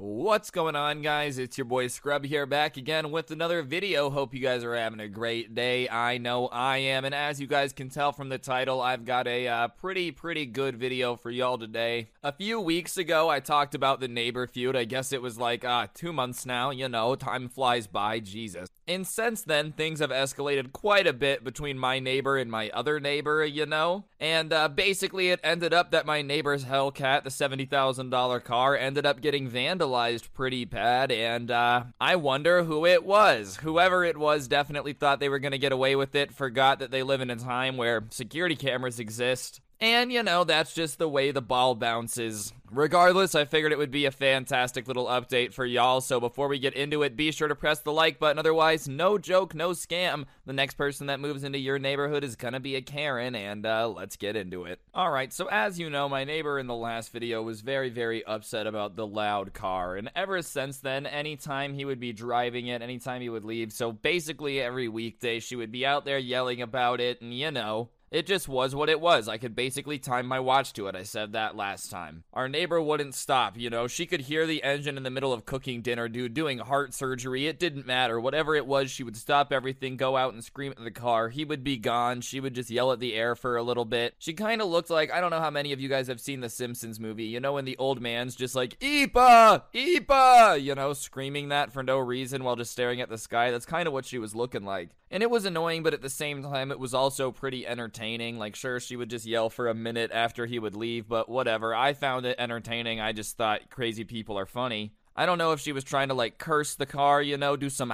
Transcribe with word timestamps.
What's 0.00 0.52
going 0.52 0.76
on, 0.76 1.02
guys? 1.02 1.38
It's 1.38 1.58
your 1.58 1.64
boy 1.64 1.88
Scrub 1.88 2.24
here, 2.24 2.46
back 2.46 2.76
again 2.76 3.10
with 3.10 3.32
another 3.32 3.62
video. 3.62 4.10
Hope 4.10 4.32
you 4.32 4.38
guys 4.38 4.62
are 4.62 4.76
having 4.76 5.00
a 5.00 5.08
great 5.08 5.56
day. 5.56 5.88
I 5.88 6.18
know 6.18 6.46
I 6.46 6.78
am, 6.78 7.04
and 7.04 7.12
as 7.12 7.40
you 7.40 7.48
guys 7.48 7.72
can 7.72 7.88
tell 7.88 8.12
from 8.12 8.28
the 8.28 8.38
title, 8.38 8.80
I've 8.80 9.04
got 9.04 9.26
a 9.26 9.48
uh, 9.48 9.66
pretty, 9.66 10.12
pretty 10.12 10.46
good 10.46 10.76
video 10.76 11.16
for 11.16 11.32
y'all 11.32 11.58
today. 11.58 12.10
A 12.22 12.30
few 12.30 12.60
weeks 12.60 12.96
ago, 12.96 13.28
I 13.28 13.40
talked 13.40 13.74
about 13.74 13.98
the 13.98 14.06
neighbor 14.06 14.46
feud. 14.46 14.76
I 14.76 14.84
guess 14.84 15.12
it 15.12 15.20
was 15.20 15.36
like 15.36 15.64
uh, 15.64 15.88
two 15.94 16.12
months 16.12 16.46
now. 16.46 16.70
You 16.70 16.88
know, 16.88 17.16
time 17.16 17.48
flies 17.48 17.88
by, 17.88 18.20
Jesus. 18.20 18.68
And 18.88 19.06
since 19.06 19.42
then, 19.42 19.72
things 19.72 20.00
have 20.00 20.08
escalated 20.08 20.72
quite 20.72 21.06
a 21.06 21.12
bit 21.12 21.44
between 21.44 21.78
my 21.78 21.98
neighbor 21.98 22.38
and 22.38 22.50
my 22.50 22.70
other 22.70 22.98
neighbor, 22.98 23.44
you 23.44 23.66
know? 23.66 24.06
And 24.18 24.50
uh, 24.50 24.68
basically, 24.68 25.28
it 25.28 25.40
ended 25.44 25.74
up 25.74 25.90
that 25.90 26.06
my 26.06 26.22
neighbor's 26.22 26.64
Hellcat, 26.64 27.22
the 27.22 27.28
$70,000 27.28 28.44
car, 28.44 28.74
ended 28.74 29.04
up 29.04 29.20
getting 29.20 29.50
vandalized 29.50 30.32
pretty 30.32 30.64
bad. 30.64 31.12
And 31.12 31.50
uh, 31.50 31.84
I 32.00 32.16
wonder 32.16 32.64
who 32.64 32.86
it 32.86 33.04
was. 33.04 33.58
Whoever 33.60 34.04
it 34.04 34.16
was 34.16 34.48
definitely 34.48 34.94
thought 34.94 35.20
they 35.20 35.28
were 35.28 35.38
going 35.38 35.52
to 35.52 35.58
get 35.58 35.72
away 35.72 35.94
with 35.94 36.14
it, 36.14 36.32
forgot 36.32 36.78
that 36.78 36.90
they 36.90 37.02
live 37.02 37.20
in 37.20 37.28
a 37.28 37.36
time 37.36 37.76
where 37.76 38.06
security 38.10 38.56
cameras 38.56 38.98
exist. 38.98 39.60
And, 39.80 40.12
you 40.12 40.24
know, 40.24 40.42
that's 40.42 40.74
just 40.74 40.98
the 40.98 41.08
way 41.08 41.30
the 41.30 41.40
ball 41.40 41.76
bounces. 41.76 42.52
Regardless, 42.70 43.36
I 43.36 43.44
figured 43.44 43.70
it 43.70 43.78
would 43.78 43.92
be 43.92 44.06
a 44.06 44.10
fantastic 44.10 44.88
little 44.88 45.06
update 45.06 45.54
for 45.54 45.64
y'all. 45.64 46.00
So 46.00 46.18
before 46.18 46.48
we 46.48 46.58
get 46.58 46.74
into 46.74 47.02
it, 47.02 47.16
be 47.16 47.30
sure 47.30 47.46
to 47.46 47.54
press 47.54 47.78
the 47.78 47.92
like 47.92 48.18
button. 48.18 48.40
Otherwise, 48.40 48.88
no 48.88 49.18
joke, 49.18 49.54
no 49.54 49.70
scam. 49.70 50.26
The 50.46 50.52
next 50.52 50.74
person 50.74 51.06
that 51.06 51.20
moves 51.20 51.44
into 51.44 51.58
your 51.58 51.78
neighborhood 51.78 52.24
is 52.24 52.34
gonna 52.34 52.58
be 52.58 52.74
a 52.74 52.82
Karen, 52.82 53.36
and 53.36 53.64
uh, 53.64 53.88
let's 53.88 54.16
get 54.16 54.36
into 54.36 54.64
it. 54.64 54.80
Alright, 54.94 55.32
so 55.32 55.48
as 55.48 55.78
you 55.78 55.88
know, 55.88 56.08
my 56.08 56.24
neighbor 56.24 56.58
in 56.58 56.66
the 56.66 56.74
last 56.74 57.12
video 57.12 57.40
was 57.42 57.60
very, 57.60 57.88
very 57.88 58.24
upset 58.24 58.66
about 58.66 58.96
the 58.96 59.06
loud 59.06 59.54
car. 59.54 59.96
And 59.96 60.10
ever 60.16 60.42
since 60.42 60.78
then, 60.78 61.06
anytime 61.06 61.72
he 61.72 61.84
would 61.84 62.00
be 62.00 62.12
driving 62.12 62.66
it, 62.66 62.82
anytime 62.82 63.22
he 63.22 63.30
would 63.30 63.44
leave, 63.44 63.72
so 63.72 63.92
basically 63.92 64.60
every 64.60 64.88
weekday, 64.88 65.38
she 65.38 65.56
would 65.56 65.70
be 65.70 65.86
out 65.86 66.04
there 66.04 66.18
yelling 66.18 66.60
about 66.60 67.00
it, 67.00 67.22
and 67.22 67.32
you 67.32 67.50
know, 67.50 67.88
it 68.10 68.26
just 68.26 68.48
was 68.48 68.74
what 68.74 68.88
it 68.88 69.00
was. 69.00 69.28
I 69.28 69.36
could 69.36 69.54
basically 69.54 69.98
time 69.98 70.26
my 70.26 70.40
watch 70.40 70.72
to 70.74 70.86
it. 70.86 70.96
I 70.96 71.02
said 71.02 71.32
that 71.32 71.56
last 71.56 71.90
time. 71.90 72.24
Our 72.32 72.48
neighbor 72.48 72.80
wouldn't 72.80 73.14
stop, 73.14 73.58
you 73.58 73.68
know. 73.68 73.86
She 73.86 74.06
could 74.06 74.22
hear 74.22 74.46
the 74.46 74.62
engine 74.62 74.96
in 74.96 75.02
the 75.02 75.10
middle 75.10 75.32
of 75.32 75.44
cooking 75.44 75.82
dinner, 75.82 76.08
dude, 76.08 76.32
doing 76.32 76.58
heart 76.58 76.94
surgery. 76.94 77.46
It 77.46 77.58
didn't 77.58 77.86
matter. 77.86 78.18
Whatever 78.18 78.54
it 78.54 78.66
was, 78.66 78.90
she 78.90 79.02
would 79.02 79.16
stop 79.16 79.52
everything, 79.52 79.96
go 79.96 80.16
out 80.16 80.32
and 80.32 80.42
scream 80.42 80.72
at 80.72 80.82
the 80.82 80.90
car. 80.90 81.28
He 81.28 81.44
would 81.44 81.62
be 81.62 81.76
gone. 81.76 82.22
She 82.22 82.40
would 82.40 82.54
just 82.54 82.70
yell 82.70 82.92
at 82.92 82.98
the 82.98 83.14
air 83.14 83.34
for 83.34 83.56
a 83.56 83.62
little 83.62 83.84
bit. 83.84 84.14
She 84.18 84.32
kind 84.32 84.62
of 84.62 84.68
looked 84.68 84.90
like 84.90 85.12
I 85.12 85.20
don't 85.20 85.30
know 85.30 85.40
how 85.40 85.50
many 85.50 85.72
of 85.72 85.80
you 85.80 85.88
guys 85.90 86.08
have 86.08 86.20
seen 86.20 86.40
the 86.40 86.48
Simpsons 86.48 86.98
movie. 86.98 87.24
You 87.24 87.40
know 87.40 87.52
when 87.52 87.66
the 87.66 87.76
old 87.76 88.00
man's 88.00 88.34
just 88.34 88.54
like, 88.54 88.78
"Eepa! 88.80 89.64
Eepa!" 89.74 90.62
you 90.62 90.74
know, 90.74 90.94
screaming 90.94 91.50
that 91.50 91.72
for 91.72 91.82
no 91.82 91.98
reason 91.98 92.42
while 92.42 92.56
just 92.56 92.72
staring 92.72 93.02
at 93.02 93.10
the 93.10 93.18
sky. 93.18 93.50
That's 93.50 93.66
kind 93.66 93.86
of 93.86 93.92
what 93.92 94.06
she 94.06 94.18
was 94.18 94.34
looking 94.34 94.64
like. 94.64 94.90
And 95.10 95.22
it 95.22 95.30
was 95.30 95.44
annoying, 95.44 95.82
but 95.82 95.94
at 95.94 96.02
the 96.02 96.10
same 96.10 96.42
time 96.42 96.70
it 96.70 96.78
was 96.78 96.92
also 96.92 97.30
pretty 97.30 97.66
entertaining 97.66 97.97
entertaining. 97.98 98.38
Like, 98.38 98.56
sure, 98.56 98.80
she 98.80 98.96
would 98.96 99.10
just 99.10 99.26
yell 99.26 99.50
for 99.50 99.68
a 99.68 99.74
minute 99.74 100.10
after 100.12 100.46
he 100.46 100.58
would 100.58 100.76
leave, 100.76 101.08
but 101.08 101.28
whatever. 101.28 101.74
I 101.74 101.92
found 101.92 102.26
it 102.26 102.36
entertaining. 102.38 103.00
I 103.00 103.12
just 103.12 103.36
thought 103.36 103.70
crazy 103.70 104.04
people 104.04 104.38
are 104.38 104.46
funny. 104.46 104.92
I 105.16 105.26
don't 105.26 105.38
know 105.38 105.50
if 105.52 105.60
she 105.60 105.72
was 105.72 105.82
trying 105.82 106.08
to 106.08 106.14
like 106.14 106.38
curse 106.38 106.76
the 106.76 106.86
car, 106.86 107.20
you 107.20 107.36
know, 107.36 107.56
do 107.56 107.70
some 107.70 107.90